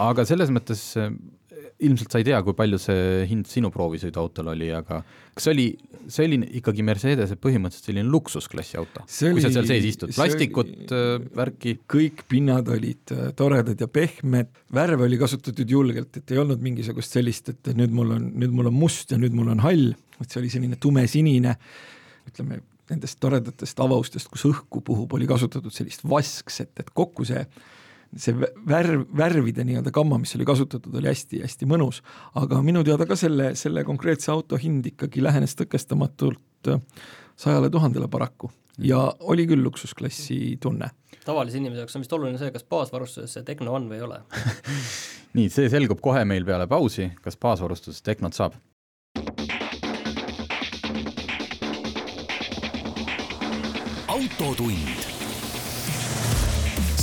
aga 0.10 0.26
selles 0.26 0.50
mõttes 0.54 0.82
äh, 0.98 1.14
ilmselt 1.84 2.14
sa 2.14 2.22
ei 2.22 2.28
tea, 2.28 2.40
kui 2.46 2.56
palju 2.58 2.80
see 2.82 3.24
hind 3.30 3.48
sinu 3.50 3.70
proovisõiduautol 3.74 4.52
oli, 4.54 4.70
aga 4.76 5.02
kas 5.34 5.48
see 5.48 5.54
oli, 5.54 5.66
see 6.12 6.28
oli 6.28 6.40
ikkagi 6.60 6.86
Mercedese 6.86 7.38
põhimõtteliselt 7.42 7.90
selline 7.90 8.12
luksusklassi 8.14 8.80
auto, 8.82 9.06
kui 9.08 9.44
sa 9.44 9.52
seal 9.54 9.70
sees 9.70 9.88
istud, 9.90 10.14
plastikut, 10.16 10.74
äh, 10.96 11.16
värki? 11.38 11.76
kõik 11.94 12.26
pinnad 12.32 12.70
olid 12.74 13.16
äh, 13.16 13.32
toredad 13.38 13.80
ja 13.80 13.90
pehmed, 13.92 14.52
värve 14.74 15.08
oli 15.08 15.20
kasutatud 15.22 15.78
julgelt, 15.78 16.20
et 16.20 16.36
ei 16.36 16.42
olnud 16.44 16.64
mingisugust 16.64 17.18
sellist, 17.18 17.54
et 17.54 17.74
nüüd 17.78 17.96
mul 17.96 18.16
on, 18.18 18.30
nüüd 18.44 18.54
mul 18.56 18.72
on 18.72 18.78
must 18.78 19.14
ja 19.14 19.20
nüüd 19.22 19.36
mul 19.38 19.52
on 19.54 19.64
hall, 19.66 19.92
et 20.20 20.30
see 20.30 20.42
oli 20.44 20.52
selline 20.54 20.80
tumesinine, 20.82 21.58
ütleme, 22.30 22.62
nendest 22.92 23.20
toredatest 23.24 23.80
avaustest, 23.80 24.30
kus 24.32 24.44
õhku 24.50 24.84
puhub, 24.86 25.14
oli 25.16 25.28
kasutatud 25.30 25.74
sellist 25.74 26.04
vaskset, 26.08 26.74
et 26.84 26.92
kokku 26.96 27.26
see 27.28 27.46
see 28.20 28.36
värv, 28.70 29.06
värvide 29.18 29.66
nii-öelda 29.68 29.94
gamma, 29.94 30.20
mis 30.22 30.36
oli 30.38 30.48
kasutatud, 30.48 30.96
oli 31.00 31.10
hästi-hästi 31.12 31.68
mõnus, 31.70 32.02
aga 32.40 32.62
minu 32.66 32.84
teada 32.86 33.08
ka 33.10 33.18
selle, 33.20 33.54
selle 33.60 33.86
konkreetse 33.88 34.32
auto 34.34 34.60
hind 34.62 34.88
ikkagi 34.94 35.24
lähenes 35.24 35.56
tõkestamatult 35.60 36.72
äh, 36.74 36.82
sajale 37.36 37.72
tuhandele 37.74 38.10
paraku. 38.12 38.52
Ja 38.82 39.06
oli 39.30 39.46
küll 39.46 39.62
luksusklassi 39.62 40.58
tunne. 40.62 40.90
tavalise 41.26 41.60
inimese 41.60 41.84
jaoks 41.84 41.96
on 41.96 42.04
vist 42.04 42.14
oluline 42.18 42.40
see, 42.42 42.52
kas 42.52 42.66
baasvarustuses 42.66 43.38
see 43.38 43.46
Tehno 43.46 43.76
on 43.78 43.86
või 43.92 44.00
ei 44.02 44.06
ole. 44.08 44.22
Nii, 45.38 45.50
see 45.54 45.70
selgub 45.70 46.02
kohe 46.02 46.26
meil 46.26 46.46
peale 46.46 46.68
pausi, 46.68 47.12
kas 47.22 47.38
baasvarustuses 47.38 48.02
Tehnot 48.02 48.34
saab. 48.38 48.58
autotund 54.14 55.13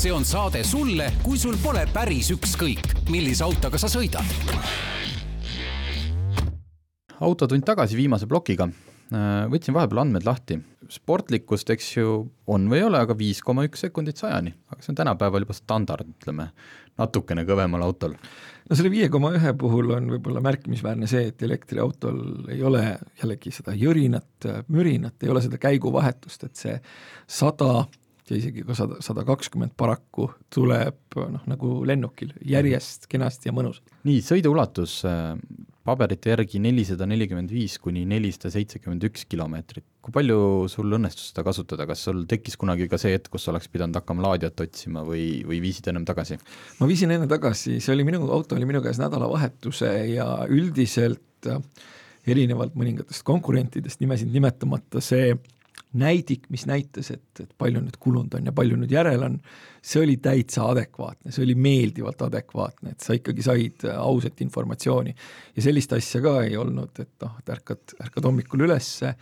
see 0.00 0.12
on 0.12 0.24
saade 0.24 0.62
sulle, 0.64 1.10
kui 1.20 1.36
sul 1.36 1.58
pole 1.60 1.82
päris 1.92 2.30
ükskõik, 2.32 2.86
millise 3.12 3.44
autoga 3.44 3.76
sa 3.76 3.88
sõidad. 3.90 4.24
autotund 7.20 7.66
tagasi 7.68 7.98
viimase 7.98 8.24
plokiga. 8.24 8.70
Äh, 9.12 9.44
võtsin 9.52 9.76
vahepeal 9.76 10.00
andmed 10.06 10.24
lahti. 10.24 10.56
sportlikkust, 10.90 11.70
eks 11.70 11.90
ju, 11.96 12.30
on 12.46 12.64
või 12.70 12.80
ei 12.80 12.86
ole, 12.88 12.98
aga 12.98 13.14
viis 13.14 13.42
koma 13.44 13.66
üks 13.68 13.84
sekundit 13.84 14.16
sajani, 14.16 14.54
aga 14.72 14.82
see 14.82 14.90
on 14.90 14.96
tänapäeval 15.02 15.44
juba 15.44 15.54
standard, 15.54 16.08
ütleme, 16.16 16.48
natukene 16.98 17.44
kõvemal 17.44 17.84
autol. 17.84 18.16
no 18.70 18.76
selle 18.76 18.90
viie 18.90 19.12
koma 19.12 19.34
ühe 19.36 19.52
puhul 19.52 19.92
on 19.98 20.08
võib-olla 20.16 20.40
märkimisväärne 20.40 21.06
see, 21.06 21.28
et 21.28 21.42
elektriautol 21.42 22.48
ei 22.48 22.62
ole 22.62 22.98
jällegi 23.20 23.52
seda 23.52 23.76
jõrinat, 23.76 24.48
mürinat, 24.68 25.20
ei 25.22 25.28
ole 25.28 25.44
seda 25.44 25.60
käiguvahetust, 25.60 26.48
et 26.48 26.56
see 26.56 26.80
sada 27.28 27.84
ja 28.30 28.38
isegi 28.38 28.64
ka 28.66 28.76
sada, 28.78 29.00
sada 29.04 29.24
kakskümmend 29.28 29.74
paraku 29.78 30.28
tuleb 30.52 31.18
noh, 31.18 31.42
nagu 31.50 31.80
lennukil 31.88 32.32
järjest 32.46 33.08
kenasti 33.10 33.50
ja 33.50 33.56
mõnusalt. 33.56 33.90
nii, 34.06 34.22
sõiduulatus 34.24 35.00
äh, 35.08 35.34
paberite 35.86 36.32
järgi 36.32 36.60
nelisada 36.62 37.06
nelikümmend 37.08 37.52
viis 37.52 37.76
kuni 37.82 38.04
nelisada 38.08 38.52
seitsekümmend 38.54 39.04
üks 39.10 39.26
kilomeetrit. 39.30 39.86
kui 40.00 40.14
palju 40.14 40.66
sul 40.72 40.96
õnnestus 40.96 41.30
seda 41.30 41.44
kasutada, 41.44 41.86
kas 41.88 42.06
sul 42.06 42.24
tekkis 42.28 42.56
kunagi 42.60 42.88
ka 42.88 42.98
see 43.00 43.14
hetk, 43.16 43.30
kus 43.32 43.48
oleks 43.52 43.68
pidanud 43.72 43.96
hakkama 43.98 44.24
laadijat 44.28 44.60
otsima 44.64 45.04
või, 45.06 45.42
või 45.46 45.60
viisid 45.64 45.90
ennem 45.92 46.06
tagasi? 46.08 46.38
ma 46.80 46.88
viisin 46.90 47.16
enne 47.16 47.28
tagasi, 47.30 47.78
see 47.80 47.94
oli 47.94 48.06
minu, 48.08 48.24
auto 48.32 48.58
oli 48.58 48.68
minu 48.68 48.82
käes 48.84 49.00
nädalavahetuse 49.02 49.92
ja 50.14 50.28
üldiselt 50.48 51.50
äh, 51.50 51.60
erinevalt 52.28 52.76
mõningatest 52.76 53.24
konkurentidest, 53.26 54.00
nimesid 54.02 54.32
nimetamata, 54.32 55.00
see 55.04 55.34
näidik, 55.98 56.46
mis 56.50 56.66
näitas, 56.70 57.10
et, 57.10 57.42
et 57.42 57.50
palju 57.58 57.82
nüüd 57.82 57.96
kulunud 58.02 58.34
on 58.38 58.46
ja 58.46 58.54
palju 58.54 58.78
nüüd 58.78 58.92
järel 58.94 59.24
on, 59.26 59.38
see 59.82 60.02
oli 60.04 60.16
täitsa 60.22 60.68
adekvaatne, 60.70 61.32
see 61.34 61.42
oli 61.44 61.56
meeldivalt 61.58 62.22
adekvaatne, 62.28 62.94
et 62.94 63.06
sa 63.06 63.16
ikkagi 63.16 63.44
said 63.44 63.86
äh, 63.88 63.98
ausat 63.98 64.40
informatsiooni. 64.44 65.14
ja 65.56 65.64
sellist 65.66 65.92
asja 65.96 66.22
ka 66.22 66.36
ei 66.46 66.56
olnud, 66.60 66.94
et 67.02 67.14
noh, 67.24 67.38
et 67.42 67.54
ärkad, 67.56 67.96
ärkad 68.06 68.28
hommikul 68.30 68.66
ülesse, 68.68 69.14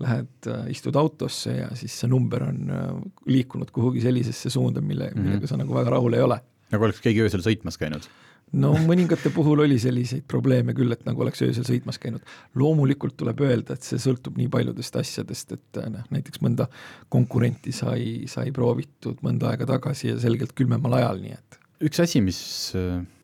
lähed, 0.00 0.32
äh, 0.48 0.66
istud 0.72 0.96
autosse 0.96 1.56
ja 1.56 1.70
siis 1.76 1.96
see 2.02 2.08
number 2.12 2.44
on 2.44 2.60
äh, 2.68 2.88
liikunud 3.32 3.72
kuhugi 3.72 4.04
sellisesse 4.04 4.52
suunda, 4.52 4.80
mille 4.80 5.10
mm, 5.10 5.16
-hmm. 5.16 5.28
millega 5.28 5.48
sa 5.48 5.60
nagu 5.60 5.74
väga 5.74 5.96
rahul 5.96 6.18
ei 6.18 6.26
ole. 6.28 6.40
nagu 6.70 6.84
oleks 6.84 7.00
keegi 7.00 7.24
öösel 7.24 7.40
sõitmas 7.44 7.80
käinud 7.80 8.08
no 8.52 8.72
mõningate 8.86 9.32
puhul 9.34 9.62
oli 9.66 9.78
selliseid 9.82 10.24
probleeme 10.28 10.74
küll, 10.76 10.90
et 10.94 11.04
nagu 11.06 11.22
oleks 11.22 11.42
öösel 11.46 11.66
sõitmas 11.66 12.00
käinud. 12.02 12.24
loomulikult 12.58 13.16
tuleb 13.20 13.40
öelda, 13.46 13.76
et 13.76 13.86
see 13.86 14.00
sõltub 14.02 14.38
nii 14.40 14.50
paljudest 14.50 14.96
asjadest, 14.96 15.54
et 15.58 15.80
noh, 15.92 16.06
näiteks 16.10 16.42
mõnda 16.44 16.66
konkurenti 17.08 17.72
sai, 17.76 18.26
sai 18.30 18.50
proovitud 18.54 19.22
mõnda 19.26 19.52
aega 19.52 19.68
tagasi 19.76 20.12
ja 20.12 20.18
selgelt 20.20 20.56
külmemal 20.58 20.98
ajal, 21.00 21.22
nii 21.22 21.36
et 21.38 21.60
üks 21.86 22.02
asi, 22.02 22.20
mis, 22.24 22.40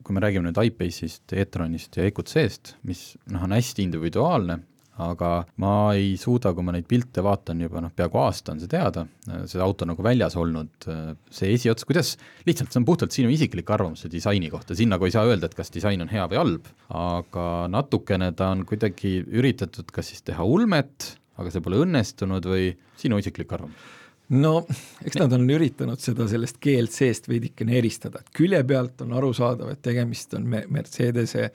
kui 0.06 0.16
me 0.16 0.22
räägime 0.24 0.48
nüüd 0.48 0.60
iPace'ist, 0.62 1.28
e-tronist 1.36 1.98
ja 1.98 2.06
EQC-st, 2.08 2.76
mis 2.88 3.02
noh, 3.32 3.44
on 3.44 3.54
hästi 3.56 3.84
individuaalne, 3.84 4.60
aga 5.02 5.30
ma 5.60 5.72
ei 5.96 6.14
suuda, 6.20 6.52
kui 6.56 6.64
ma 6.64 6.72
neid 6.74 6.86
pilte 6.88 7.24
vaatan 7.24 7.60
juba 7.66 7.82
noh, 7.84 7.92
peaaegu 7.96 8.20
aasta 8.22 8.54
on 8.54 8.62
see 8.62 8.70
teada, 8.72 9.04
see 9.50 9.60
auto 9.62 9.88
nagu 9.88 10.04
väljas 10.04 10.38
olnud, 10.40 10.88
see 11.32 11.52
esiots, 11.52 11.84
kuidas, 11.88 12.14
lihtsalt 12.48 12.72
see 12.72 12.80
on 12.80 12.88
puhtalt 12.88 13.16
sinu 13.16 13.32
isiklik 13.32 13.70
arvamus 13.76 14.06
see 14.06 14.14
disaini 14.16 14.50
kohta, 14.52 14.76
siin 14.78 14.92
nagu 14.94 15.08
ei 15.08 15.14
saa 15.14 15.26
öelda, 15.28 15.50
et 15.50 15.58
kas 15.58 15.72
disain 15.74 16.00
on 16.04 16.12
hea 16.12 16.24
või 16.32 16.40
halb, 16.40 16.72
aga 16.96 17.50
natukene 17.72 18.32
ta 18.38 18.52
on 18.54 18.64
kuidagi 18.68 19.18
üritatud 19.26 19.92
kas 19.92 20.12
siis 20.12 20.24
teha 20.26 20.46
ulmet, 20.48 21.12
aga 21.36 21.52
see 21.52 21.64
pole 21.64 21.82
õnnestunud 21.84 22.48
või 22.48 22.72
sinu 23.00 23.20
isiklik 23.20 23.52
arvamus? 23.52 23.92
no 24.32 24.64
eks 25.06 25.18
nad 25.20 25.34
on 25.36 25.44
üritanud 25.54 26.00
seda 26.02 26.26
sellest 26.30 26.58
GLC-st 26.62 27.28
veidikene 27.30 27.76
eristada, 27.78 28.24
külje 28.34 28.62
pealt 28.66 29.04
on 29.04 29.14
arusaadav, 29.18 29.70
et 29.70 29.82
tegemist 29.84 30.34
on 30.38 30.48
Mercedese 30.50 31.50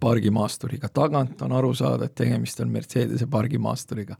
pargimaasturiga, 0.00 0.88
tagant 0.94 1.42
on 1.46 1.52
aru 1.54 1.72
saada, 1.76 2.08
et 2.08 2.14
tegemist 2.18 2.60
on 2.60 2.70
Mercedese 2.72 3.28
pargimaasturiga. 3.30 4.16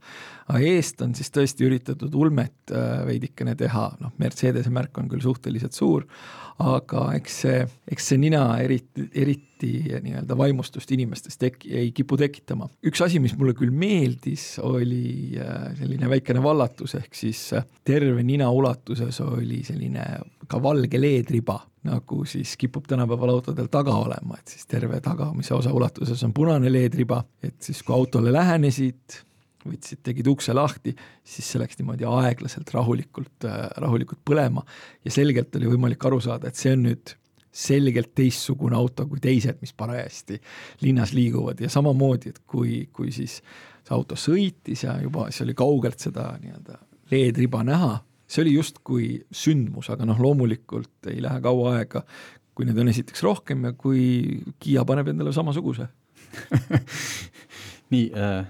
aga 0.47 0.59
eest 0.65 1.01
on 1.01 1.15
siis 1.15 1.31
tõesti 1.35 1.67
üritatud 1.67 2.15
ulmet 2.15 2.71
äh, 2.71 3.05
veidikene 3.07 3.55
teha, 3.59 3.89
noh, 3.99 4.13
Mercedese 4.17 4.71
märk 4.73 4.97
on 4.97 5.09
küll 5.11 5.23
suhteliselt 5.23 5.75
suur, 5.75 6.07
aga 6.59 7.09
eks 7.15 7.37
see, 7.43 7.59
eks 7.91 8.09
see 8.11 8.19
nina 8.19 8.43
eriti, 8.63 9.07
eriti 9.15 9.71
nii-öelda 10.03 10.37
vaimustust 10.39 10.91
inimestes 10.95 11.39
tek-, 11.39 11.65
ei 11.67 11.91
kipu 11.95 12.17
tekitama. 12.19 12.69
üks 12.85 13.03
asi, 13.03 13.19
mis 13.19 13.35
mulle 13.39 13.53
küll 13.57 13.71
meeldis, 13.75 14.57
oli 14.63 15.37
äh, 15.39 15.71
selline 15.79 16.09
väikene 16.11 16.43
vallatus, 16.43 16.95
ehk 16.99 17.15
siis 17.15 17.41
äh, 17.57 17.67
terve 17.83 18.23
nina 18.23 18.49
ulatuses 18.51 19.19
oli 19.27 19.63
selline 19.67 20.05
ka 20.49 20.61
valge 20.63 20.99
LED-riba, 20.99 21.59
nagu 21.87 22.25
siis 22.27 22.57
kipub 22.59 22.87
tänapäeval 22.89 23.31
autodel 23.37 23.69
taga 23.71 23.95
olema, 23.95 24.37
et 24.39 24.51
siis 24.51 24.67
terve 24.67 24.99
tagamise 25.03 25.53
osa 25.55 25.71
ulatuses 25.73 26.23
on 26.27 26.33
punane 26.35 26.71
LED-riba, 26.71 27.21
et 27.43 27.55
siis 27.63 27.79
kui 27.87 27.95
autole 27.95 28.33
lähenesid, 28.35 29.19
võtsid, 29.63 30.01
tegid 30.03 30.27
ukse 30.31 30.53
lahti, 30.55 30.93
siis 31.23 31.47
see 31.47 31.61
läks 31.61 31.79
niimoodi 31.79 32.07
aeglaselt, 32.07 32.69
rahulikult, 32.73 33.47
rahulikult 33.83 34.21
põlema. 34.27 34.63
Ja 35.05 35.13
selgelt 35.13 35.55
oli 35.59 35.71
võimalik 35.71 36.05
aru 36.07 36.19
saada, 36.23 36.51
et 36.51 36.59
see 36.59 36.73
on 36.75 36.85
nüüd 36.87 37.15
selgelt 37.59 38.11
teistsugune 38.15 38.77
auto 38.77 39.07
kui 39.09 39.19
teised, 39.23 39.57
mis 39.61 39.73
parajasti 39.73 40.37
linnas 40.83 41.13
liiguvad. 41.15 41.59
Ja 41.63 41.71
samamoodi, 41.71 42.33
et 42.33 42.43
kui, 42.47 42.85
kui 42.93 43.11
siis 43.15 43.39
see 43.39 43.95
auto 43.95 44.19
sõitis 44.19 44.85
ja 44.85 44.99
juba 45.01 45.27
siis 45.29 45.47
oli 45.47 45.57
kaugelt 45.57 45.99
seda 46.03 46.31
nii-öelda 46.41 46.77
LED-riba 47.09 47.63
näha, 47.65 47.95
see 48.29 48.43
oli 48.45 48.53
justkui 48.55 49.07
sündmus, 49.33 49.89
aga 49.93 50.05
noh, 50.07 50.19
loomulikult 50.21 51.09
ei 51.11 51.21
lähe 51.23 51.41
kaua 51.43 51.79
aega, 51.79 52.03
kui 52.53 52.67
neid 52.67 52.79
on 52.81 52.91
esiteks 52.91 53.23
rohkem 53.25 53.65
ja 53.69 53.73
kui 53.77 54.43
Kiia 54.61 54.85
paneb 54.87 55.09
endale 55.13 55.33
samasuguse 55.35 55.87
nii 57.93 58.09
äh,, 58.13 58.41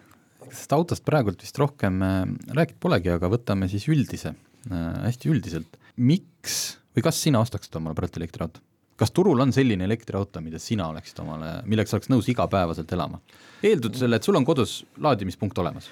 sellest 0.49 0.73
autost 0.75 1.05
praegult 1.07 1.43
vist 1.45 1.59
rohkem 1.61 2.01
äh, 2.03 2.23
rääkida 2.57 2.81
polegi, 2.83 3.13
aga 3.13 3.29
võtame 3.31 3.69
siis 3.71 3.87
üldise 3.91 4.33
äh,, 4.33 4.89
hästi 5.05 5.31
üldiselt. 5.31 5.79
miks 5.95 6.79
või 6.95 7.05
kas 7.05 7.21
sina 7.23 7.41
ostaksid 7.43 7.79
omale 7.79 7.95
Brati 7.95 8.19
elektriauto? 8.21 8.63
kas 8.99 9.13
turul 9.15 9.39
on 9.39 9.53
selline 9.55 9.85
elektriauto, 9.87 10.41
mida 10.43 10.59
sina 10.59 10.89
oleksid 10.91 11.21
omale, 11.23 11.53
milleks 11.71 11.95
oleks 11.95 12.09
nõus 12.11 12.27
igapäevaselt 12.31 12.91
elama? 12.97 13.21
eeldusel, 13.63 14.17
et 14.17 14.25
sul 14.27 14.35
on 14.39 14.47
kodus 14.47 14.81
laadimispunkt 14.99 15.57
olemas. 15.63 15.87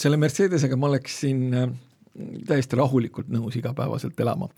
selle 0.00 0.16
Mercedesega 0.20 0.78
ma 0.78 0.88
oleksin 0.92 1.44
äh, 1.52 1.74
täiesti 2.46 2.78
rahulikult 2.78 3.30
nõus 3.32 3.56
igapäevaselt 3.58 4.20
elama. 4.20 4.48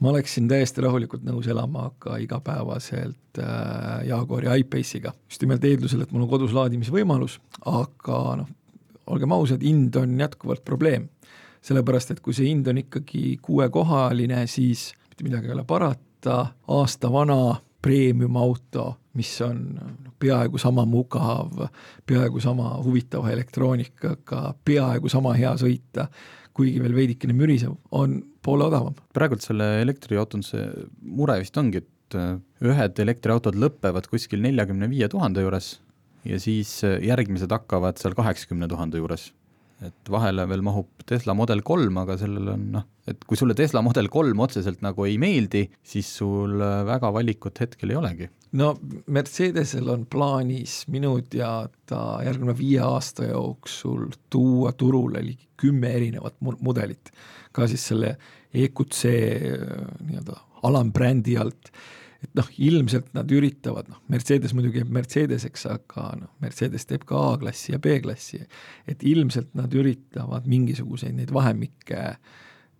ma 0.00 0.10
oleksin 0.10 0.48
täiesti 0.48 0.80
rahulikult 0.80 1.24
nõus 1.24 1.46
elama 1.46 1.90
ka 1.98 2.16
igapäevaselt 2.16 3.38
äh, 3.38 4.06
Jaguari 4.08 4.48
I-Pace'iga, 4.60 5.12
just 5.28 5.42
nimelt 5.44 5.64
eeldusel, 5.64 6.02
et 6.02 6.12
mul 6.12 6.24
on 6.24 6.30
kodus 6.30 6.54
laadimisvõimalus, 6.56 7.38
aga 7.66 8.20
noh, 8.40 8.48
olgem 9.06 9.32
ausad, 9.36 9.62
hind 9.62 9.96
on 10.00 10.20
jätkuvalt 10.20 10.64
probleem. 10.64 11.08
sellepärast, 11.62 12.10
et 12.10 12.20
kui 12.20 12.34
see 12.34 12.48
hind 12.48 12.66
on 12.66 12.80
ikkagi 12.80 13.36
kuuekohaline, 13.42 14.46
siis 14.50 14.88
mitte 15.08 15.22
midagi 15.22 15.46
ei 15.46 15.52
ole 15.54 15.64
parata, 15.64 16.46
aasta 16.68 17.12
vana 17.12 17.54
premium-auto, 17.82 18.86
mis 19.14 19.30
on 19.46 19.60
noh, 19.76 20.14
peaaegu 20.18 20.58
sama 20.58 20.84
mugav, 20.86 21.66
peaaegu 22.06 22.40
sama 22.40 22.76
huvitava 22.82 23.30
elektroonikaga, 23.30 24.54
peaaegu 24.64 25.08
sama 25.08 25.34
hea 25.38 25.52
sõita, 25.60 26.08
kuigi 26.56 26.82
veel 26.82 26.96
veidikene 26.96 27.36
mürisev, 27.36 27.76
on 27.90 28.20
poole 28.44 28.68
odavam. 28.68 28.96
praegult 29.16 29.44
selle 29.44 29.68
elektriautonduse 29.82 30.66
mure 31.02 31.38
vist 31.42 31.56
ongi, 31.58 31.82
et 31.84 32.18
äh, 32.18 32.34
ühed 32.64 33.04
elektriautod 33.06 33.58
lõpevad 33.58 34.08
kuskil 34.12 34.42
neljakümne 34.44 34.90
viie 34.92 35.08
tuhande 35.12 35.44
juures 35.44 35.76
ja 36.28 36.38
siis 36.42 36.80
äh, 36.86 36.98
järgmised 37.08 37.50
hakkavad 37.52 38.00
seal 38.02 38.16
kaheksakümne 38.18 38.68
tuhande 38.70 39.00
juures 39.00 39.30
et 39.86 40.10
vahele 40.14 40.44
veel 40.50 40.62
mahub 40.64 41.04
Tesla 41.08 41.34
Model 41.34 41.62
kolm, 41.66 41.98
aga 42.02 42.16
sellel 42.20 42.52
on 42.54 42.66
noh, 42.76 42.84
et 43.08 43.24
kui 43.26 43.38
sulle 43.38 43.56
Tesla 43.58 43.82
Model 43.84 44.08
kolm 44.12 44.42
otseselt 44.44 44.82
nagu 44.84 45.06
ei 45.08 45.18
meeldi, 45.22 45.66
siis 45.82 46.10
sul 46.20 46.60
äh, 46.62 46.82
väga 46.88 47.12
valikut 47.14 47.62
hetkel 47.64 47.94
ei 47.94 47.98
olegi. 47.98 48.28
No 48.58 48.72
Mercedesel 49.06 49.88
on 49.88 50.04
plaanis 50.10 50.82
minu 50.92 51.14
teada 51.30 52.02
järgneva 52.24 52.56
viie 52.58 52.82
aasta 52.84 53.30
jooksul 53.30 54.10
tuua 54.30 54.72
turule 54.72 55.24
ligi 55.24 55.48
kümme 55.62 55.94
erinevat 55.96 56.36
mudelit, 56.42 57.12
ka 57.52 57.68
siis 57.70 57.84
selle 57.92 58.16
EQC 58.54 59.02
äh, 59.08 59.74
nii-öelda 60.06 60.38
alambrändi 60.68 61.36
alt. 61.38 61.72
Et 62.22 62.30
noh, 62.38 62.46
ilmselt 62.62 63.08
nad 63.16 63.30
üritavad, 63.34 63.88
noh, 63.90 63.98
Mercedes 64.12 64.52
muidugi 64.54 64.78
jääb 64.78 64.92
Mercedeseks, 64.94 65.64
aga 65.72 66.04
noh, 66.20 66.30
Mercedes 66.42 66.86
teeb 66.86 67.02
ka 67.08 67.18
A-klassi 67.32 67.74
ja 67.74 67.80
B-klassi, 67.82 68.44
et 68.86 69.02
ilmselt 69.02 69.50
nad 69.58 69.74
üritavad 69.74 70.46
mingisuguseid 70.50 71.16
neid 71.18 71.32
vahemikke 71.34 72.12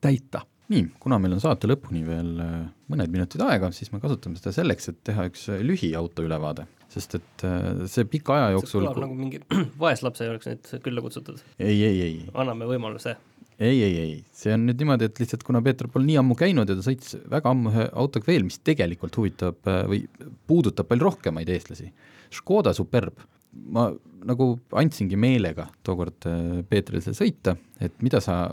täita. 0.02 0.44
Nii, 0.72 0.84
kuna 1.02 1.18
meil 1.22 1.36
on 1.36 1.42
saate 1.42 1.68
lõpuni 1.70 2.02
veel 2.06 2.30
äh, 2.42 2.54
mõned 2.92 3.12
minutid 3.12 3.42
aega, 3.44 3.70
siis 3.74 3.92
me 3.92 4.00
kasutame 4.02 4.38
seda 4.38 4.54
selleks, 4.56 4.88
et 4.92 5.00
teha 5.06 5.26
üks 5.30 5.48
äh, 5.52 5.60
lühiauto 5.64 6.24
ülevaade, 6.26 6.66
sest 6.92 7.18
et 7.18 7.44
äh, 7.48 7.84
see 7.90 8.06
pika 8.08 8.38
aja 8.38 8.54
jooksul 8.56 8.80
see 8.80 8.86
kõlab 8.86 9.02
nagu 9.04 9.18
mingi 9.18 9.42
vaeslapse 9.82 10.30
oleks 10.32 10.50
nüüd 10.50 10.72
külla 10.84 11.04
kutsutud. 11.04 11.42
ei, 11.58 11.76
ei, 11.76 12.00
ei. 12.06 12.16
anname 12.32 12.68
võimaluse. 12.70 13.16
Ei, 13.62 13.76
ei, 13.84 13.98
ei, 14.00 14.14
see 14.34 14.54
on 14.56 14.64
nüüd 14.66 14.80
niimoodi, 14.80 15.06
et 15.06 15.20
lihtsalt 15.22 15.44
kuna 15.46 15.60
Peeter 15.62 15.86
pole 15.92 16.08
nii 16.08 16.16
ammu 16.18 16.34
käinud 16.38 16.70
ja 16.70 16.74
ta 16.74 16.82
sõitis 16.82 17.14
väga 17.30 17.52
ammu 17.52 17.70
ühe 17.70 17.84
autoga 18.02 18.26
veel, 18.32 18.46
mis 18.48 18.56
tegelikult 18.64 19.18
huvitab 19.20 19.68
või 19.90 20.00
puudutab 20.50 20.88
palju 20.88 21.06
rohkemaid 21.06 21.52
eestlasi, 21.52 21.92
Škoda 22.32 22.72
Superb, 22.74 23.20
ma 23.52 23.88
nagu 24.28 24.54
andsingi 24.78 25.18
meelega 25.18 25.66
tookord 25.86 26.28
äh, 26.30 26.62
Peetrile 26.68 27.02
seda 27.04 27.18
sõita, 27.18 27.56
et 27.82 27.94
mida 28.04 28.20
sa, 28.22 28.44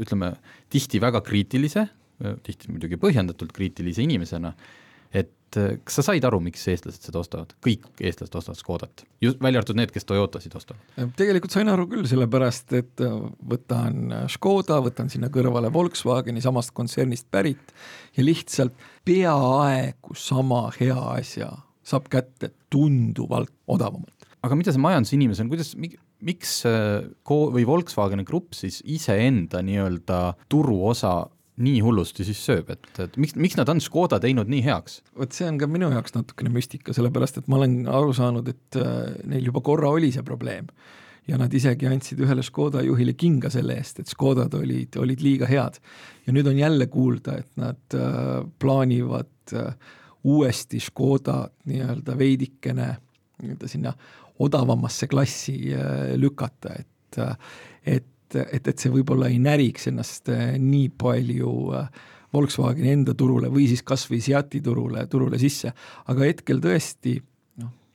ütleme, 0.00 0.34
tihti 0.72 1.00
väga 1.02 1.22
kriitilise, 1.24 1.86
äh, 2.24 2.38
tihti 2.46 2.72
muidugi 2.72 2.98
põhjendatult 3.00 3.54
kriitilise 3.56 4.04
inimesena, 4.04 4.52
et 5.12 5.56
eh, 5.60 5.76
kas 5.84 5.98
sa 6.00 6.04
said 6.06 6.24
aru, 6.24 6.40
miks 6.42 6.64
eestlased 6.72 7.04
seda 7.04 7.20
ostavad, 7.20 7.52
kõik 7.64 7.84
eestlased 8.00 8.36
ostavad 8.38 8.60
Škodat, 8.60 9.04
just 9.22 9.40
välja 9.44 9.60
arvatud 9.60 9.78
need, 9.78 9.92
kes 9.92 10.08
Toyotasid 10.08 10.56
ostavad? 10.56 11.10
tegelikult 11.18 11.54
sain 11.54 11.68
aru 11.72 11.86
küll, 11.90 12.06
sellepärast 12.08 12.72
et 12.78 13.04
äh, 13.04 13.18
võtan 13.52 14.00
äh, 14.08 14.24
Škoda, 14.32 14.80
võtan 14.84 15.12
sinna 15.12 15.28
kõrvale 15.32 15.72
Volkswageni 15.74 16.44
samast 16.44 16.72
kontsernist 16.76 17.28
pärit 17.30 17.74
ja 18.16 18.24
lihtsalt 18.24 18.88
peaaegu 19.08 20.16
sama 20.16 20.64
hea 20.78 20.98
asja 21.18 21.52
saab 21.84 22.08
kätte 22.08 22.52
tunduvalt 22.70 23.52
odavamalt. 23.66 24.21
Aga 24.42 24.58
mida 24.58 24.74
see 24.74 24.82
majandusinimesena, 24.82 25.50
kuidas, 25.52 25.74
miks 26.22 26.56
äh, 26.68 27.04
Ko- 27.26 27.50
või 27.54 27.66
Volkswageni 27.68 28.26
grupp 28.26 28.56
siis 28.58 28.80
iseenda 28.82 29.62
nii-öelda 29.64 30.24
turuosa 30.50 31.20
nii 31.62 31.82
hullusti 31.84 32.24
siis 32.26 32.40
sööb, 32.42 32.72
et, 32.72 32.88
et 33.02 33.18
miks, 33.20 33.36
miks 33.38 33.58
nad 33.58 33.68
on 33.68 33.80
Škoda 33.82 34.18
teinud 34.22 34.50
nii 34.50 34.64
heaks? 34.64 35.00
vot 35.18 35.36
see 35.36 35.46
on 35.48 35.60
ka 35.60 35.68
minu 35.70 35.90
jaoks 35.92 36.16
natukene 36.16 36.52
müstika, 36.54 36.94
sellepärast 36.96 37.42
et 37.42 37.50
ma 37.52 37.60
olen 37.60 37.82
aru 37.92 38.14
saanud, 38.16 38.48
et 38.48 38.80
äh, 38.80 39.14
neil 39.28 39.50
juba 39.50 39.62
korra 39.64 39.92
oli 39.92 40.10
see 40.14 40.24
probleem. 40.26 40.70
ja 41.28 41.38
nad 41.38 41.52
isegi 41.54 41.86
andsid 41.86 42.18
ühele 42.24 42.42
Škoda 42.42 42.82
juhile 42.82 43.14
kinga 43.14 43.52
selle 43.52 43.76
eest, 43.78 44.00
et 44.02 44.10
Škodad 44.10 44.54
olid, 44.58 44.96
olid 44.98 45.22
liiga 45.22 45.46
head. 45.46 45.78
ja 46.26 46.34
nüüd 46.34 46.48
on 46.48 46.58
jälle 46.58 46.88
kuulda, 46.90 47.38
et 47.44 47.52
nad 47.60 47.98
äh, 47.98 48.42
plaanivad 48.58 49.54
äh, 49.54 49.76
uuesti 50.24 50.80
Škodat 50.80 51.54
nii-öelda 51.68 52.18
veidikene 52.18 52.94
nii-öelda 53.42 53.68
sinna 53.68 53.92
odavamasse 54.42 55.08
klassi 55.10 55.56
äh, 55.74 56.14
lükata, 56.20 56.76
et 56.78 57.18
äh, 57.18 57.36
et 57.84 58.08
et, 58.32 58.64
et, 58.64 58.78
see 58.80 58.88
võib-olla 58.88 59.26
ei 59.28 59.36
näriks 59.44 59.90
ennast 59.90 60.30
äh, 60.32 60.54
nii 60.56 60.86
palju 60.96 61.50
Volkswageni 62.32 62.94
enda 62.94 63.12
turule 63.12 63.50
või 63.52 63.66
siis 63.68 63.82
kas 63.84 64.06
või 64.08 64.22
Seati 64.24 64.62
turule, 64.64 65.02
turule 65.12 65.36
sisse, 65.36 65.74
aga 66.08 66.24
hetkel 66.30 66.62
tõesti 66.64 67.18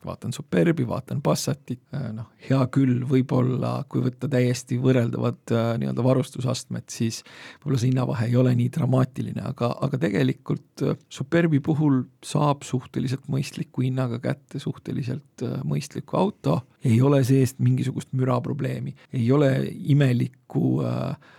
vaatan 0.06 0.34
Superbi, 0.34 0.86
vaatan 0.88 1.22
Passatit, 1.22 1.82
äh, 1.96 2.10
noh, 2.16 2.30
hea 2.50 2.60
küll, 2.74 3.02
võib-olla 3.10 3.74
kui 3.90 4.04
võtta 4.06 4.30
täiesti 4.32 4.78
võrreldavad 4.82 5.54
äh, 5.54 5.70
nii-öelda 5.82 6.06
varustusastmed, 6.06 6.88
siis 6.92 7.24
võib-olla 7.60 7.82
see 7.82 7.92
hinnavahe 7.92 8.28
ei 8.30 8.38
ole 8.40 8.54
nii 8.58 8.70
dramaatiline, 8.78 9.44
aga, 9.50 9.72
aga 9.88 10.02
tegelikult 10.02 10.86
äh, 10.86 11.00
Superbi 11.10 11.62
puhul 11.64 12.04
saab 12.26 12.66
suhteliselt 12.68 13.28
mõistliku 13.32 13.86
hinnaga 13.86 14.22
kätte 14.24 14.62
suhteliselt 14.64 15.46
mõistliku 15.68 16.20
auto, 16.20 16.62
ei 16.86 17.02
ole 17.02 17.24
seest 17.28 17.60
mingisugust 17.64 18.14
müraprobleemi, 18.18 18.96
ei 19.18 19.32
ole 19.34 19.52
imelikku 19.94 20.78
äh, 20.86 21.34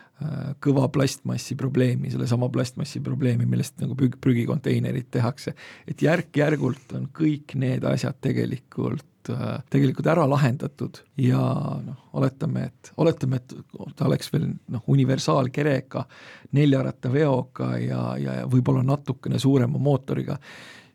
kõva 0.62 0.88
plastmassi 0.90 1.54
probleemi, 1.58 2.10
sellesama 2.10 2.48
plastmassi 2.50 3.00
probleemi, 3.04 3.46
millest 3.46 3.76
nagu 3.78 3.94
prüg-, 3.98 4.16
prügikonteinerid 4.20 5.06
tehakse. 5.14 5.54
et 5.86 6.02
järk-järgult 6.02 6.94
on 6.98 7.06
kõik 7.14 7.54
need 7.54 7.84
asjad 7.86 8.18
tegelikult, 8.20 9.30
äh, 9.30 9.62
tegelikult 9.70 10.06
ära 10.10 10.24
lahendatud 10.28 10.98
ja 11.22 11.38
noh, 11.84 12.00
oletame, 12.18 12.64
et, 12.72 12.90
oletame, 12.96 13.36
et 13.36 13.54
ta 13.94 14.08
oleks 14.08 14.32
veel 14.32 14.48
noh, 14.66 14.82
universaalkerega, 14.86 16.04
neljarattaveoga 16.58 17.70
ja, 17.78 18.02
ja, 18.18 18.34
ja 18.40 18.48
võib-olla 18.50 18.82
natukene 18.82 19.38
suurema 19.38 19.78
mootoriga, 19.78 20.40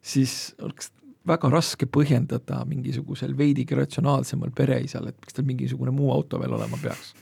siis 0.02 0.52
oleks 0.60 0.92
väga 1.28 1.48
raske 1.48 1.88
põhjendada 1.88 2.60
mingisugusel 2.68 3.38
veidigi 3.38 3.80
ratsionaalsemal 3.80 4.52
pereisal, 4.52 5.08
et 5.08 5.16
miks 5.24 5.40
tal 5.40 5.48
mingisugune 5.48 5.96
muu 5.96 6.12
auto 6.12 6.44
veel 6.44 6.60
olema 6.60 6.82
peaks 6.84 7.16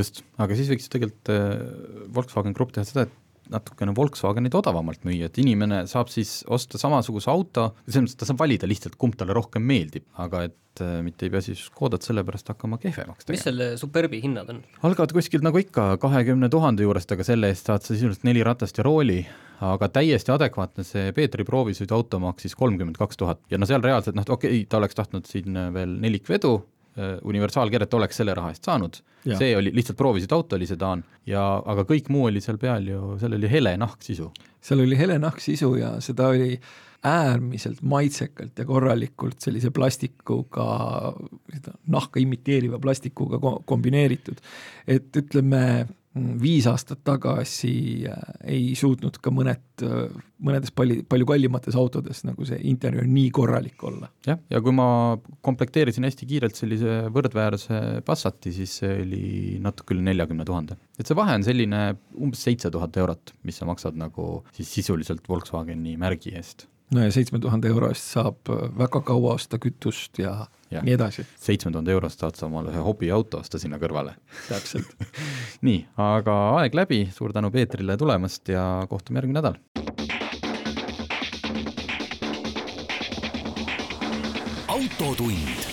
just, 0.00 0.22
aga 0.40 0.58
siis 0.58 0.70
võiks 0.72 0.90
tegelikult 0.92 1.32
äh, 1.34 1.56
Volkswagen 2.14 2.56
Grupp 2.56 2.74
teha 2.76 2.86
seda, 2.88 3.06
et 3.08 3.16
natukene 3.52 3.94
Volkswagenit 3.96 4.54
odavamalt 4.58 5.04
müüa, 5.08 5.28
et 5.28 5.40
inimene 5.40 5.82
saab 5.90 6.10
siis 6.12 6.42
osta 6.52 6.80
samasuguse 6.80 7.30
auto, 7.32 7.70
selles 7.86 8.04
mõttes 8.04 8.20
ta 8.20 8.28
saab 8.28 8.40
valida 8.42 8.68
lihtsalt, 8.68 8.98
kumb 9.00 9.16
talle 9.18 9.36
rohkem 9.36 9.64
meeldib, 9.68 10.04
aga 10.20 10.44
et 10.48 10.82
äh, 10.84 10.98
mitte 11.04 11.26
ei 11.26 11.32
pea 11.32 11.42
siis 11.44 11.64
Škodat 11.68 12.06
selle 12.06 12.24
pärast 12.28 12.50
hakkama 12.52 12.80
kehvemaks 12.82 13.24
mis 13.24 13.28
tegema. 13.28 13.44
selle 13.46 13.68
Superbi 13.80 14.22
hinnad 14.24 14.52
on? 14.52 14.62
algavad 14.86 15.14
kuskilt 15.16 15.46
nagu 15.46 15.60
ikka 15.62 15.90
kahekümne 16.02 16.50
tuhande 16.52 16.86
juurest, 16.86 17.12
aga 17.16 17.26
selle 17.26 17.52
eest 17.52 17.70
saad 17.70 17.84
sa 17.84 17.94
sisuliselt 17.94 18.26
neli 18.28 18.44
ratast 18.46 18.80
ja 18.80 18.86
rooli, 18.86 19.22
aga 19.64 19.90
täiesti 19.92 20.34
adekvaatne 20.34 20.86
see 20.86 21.12
Peetri 21.16 21.46
proovisõidu 21.48 21.96
auto 21.96 22.20
maksis 22.22 22.56
kolmkümmend 22.58 23.00
kaks 23.00 23.20
tuhat 23.20 23.40
ja 23.50 23.60
no 23.60 23.68
seal 23.68 23.84
reaalselt 23.84 24.18
noh, 24.18 24.28
okei 24.28 24.60
okay,, 24.60 24.66
ta 24.68 24.82
oleks 24.82 24.98
tahtnud 24.98 25.30
siin 25.30 25.56
veel 25.74 25.96
nelikvedu, 26.02 26.58
universaalkeret 27.24 27.94
oleks 27.94 28.16
selle 28.20 28.34
raha 28.34 28.50
eest 28.54 28.64
saanud, 28.68 28.98
see 29.38 29.54
oli 29.56 29.70
lihtsalt 29.74 29.98
proovisõidu 29.98 30.34
auto 30.34 30.56
oli 30.56 30.66
sedaan 30.66 31.04
ja 31.26 31.44
aga 31.66 31.84
kõik 31.88 32.08
muu 32.12 32.26
oli 32.30 32.40
seal 32.44 32.58
peal 32.58 32.86
ju, 32.88 33.16
seal 33.20 33.36
oli 33.38 33.50
hele 33.50 33.76
nahksisu. 33.76 34.30
seal 34.60 34.80
oli 34.84 34.98
hele 34.98 35.18
nahksisu 35.22 35.74
ja 35.78 35.94
seda 36.04 36.28
oli 36.34 36.58
äärmiselt 37.06 37.82
maitsekalt 37.82 38.58
ja 38.58 38.64
korralikult 38.66 39.40
sellise 39.40 39.70
plastikuga, 39.70 40.66
seda 41.54 41.76
nahka 41.94 42.18
imiteeriva 42.20 42.80
plastikuga 42.82 43.38
ko- 43.38 43.60
kombineeritud. 43.64 44.40
et 44.86 45.16
ütleme, 45.16 45.86
viis 46.42 46.66
aastat 46.70 47.02
tagasi 47.06 47.72
äh, 48.08 48.22
ei 48.54 48.72
suutnud 48.78 49.18
ka 49.22 49.32
mõned, 49.34 49.84
mõnedes 50.44 50.72
palju, 50.74 51.02
palju 51.10 51.28
kallimates 51.28 51.76
autodes 51.78 52.24
nagu 52.26 52.46
see 52.48 52.58
interjöör 52.70 53.08
nii 53.08 53.28
korralik 53.34 53.82
olla. 53.86 54.10
jah, 54.26 54.40
ja 54.50 54.62
kui 54.64 54.74
ma 54.74 54.88
komplekteerisin 55.44 56.06
hästi 56.08 56.28
kiirelt 56.28 56.58
sellise 56.58 57.00
võrdväärse 57.14 57.82
Passati, 58.06 58.52
siis 58.54 58.78
see 58.82 58.94
oli 59.02 59.26
natuke 59.62 59.94
üle 59.96 60.04
neljakümne 60.10 60.46
tuhande. 60.48 60.78
et 60.98 61.06
see 61.06 61.18
vahe 61.18 61.36
on 61.38 61.46
selline 61.46 61.84
umbes 62.18 62.42
seitse 62.48 62.72
tuhat 62.74 62.96
eurot, 63.00 63.34
mis 63.46 63.58
sa 63.60 63.68
maksad 63.68 63.98
nagu 63.98 64.42
siis 64.56 64.72
sisuliselt 64.80 65.28
Volkswageni 65.28 65.96
märgi 66.00 66.34
eest. 66.38 66.68
No 66.90 67.04
ja 67.04 67.12
seitsme 67.12 67.38
tuhande 67.42 67.68
euro 67.68 67.90
eest 67.92 68.12
saab 68.14 68.48
äh, 68.52 68.68
väga 68.78 69.02
kaua 69.06 69.34
osta 69.36 69.60
kütust 69.60 70.20
ja, 70.22 70.34
ja. 70.72 70.82
Nii 70.84 70.96
edasi, 70.96 71.24
seitsme 71.40 71.72
tuhande 71.72 71.92
eurost 71.92 72.20
saad 72.22 72.38
sa 72.38 72.46
omale 72.48 72.72
ühe 72.72 72.84
hobiauto 72.84 73.42
osta 73.42 73.60
sinna 73.60 73.80
kõrvale. 73.80 74.16
täpselt. 74.48 74.94
nii, 75.66 75.82
aga 76.02 76.36
aeg 76.62 76.76
läbi, 76.78 77.02
suur 77.14 77.34
tänu 77.36 77.52
Peetrile 77.54 77.96
tulemast 78.00 78.48
ja 78.48 78.86
kohtume 78.88 79.20
järgmine 79.22 79.40
nädal. 79.40 79.60
autotund. 84.68 85.66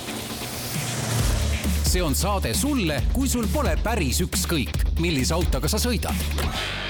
see 1.86 2.01
on 2.03 2.16
saade 2.16 2.53
sulle, 2.53 3.03
kui 3.13 3.28
sul 3.30 3.47
pole 3.53 3.78
päris 3.84 4.20
ükskõik, 4.26 4.99
millise 4.99 5.34
autoga 5.38 5.70
sa 5.72 5.80
sõidad 5.80 6.85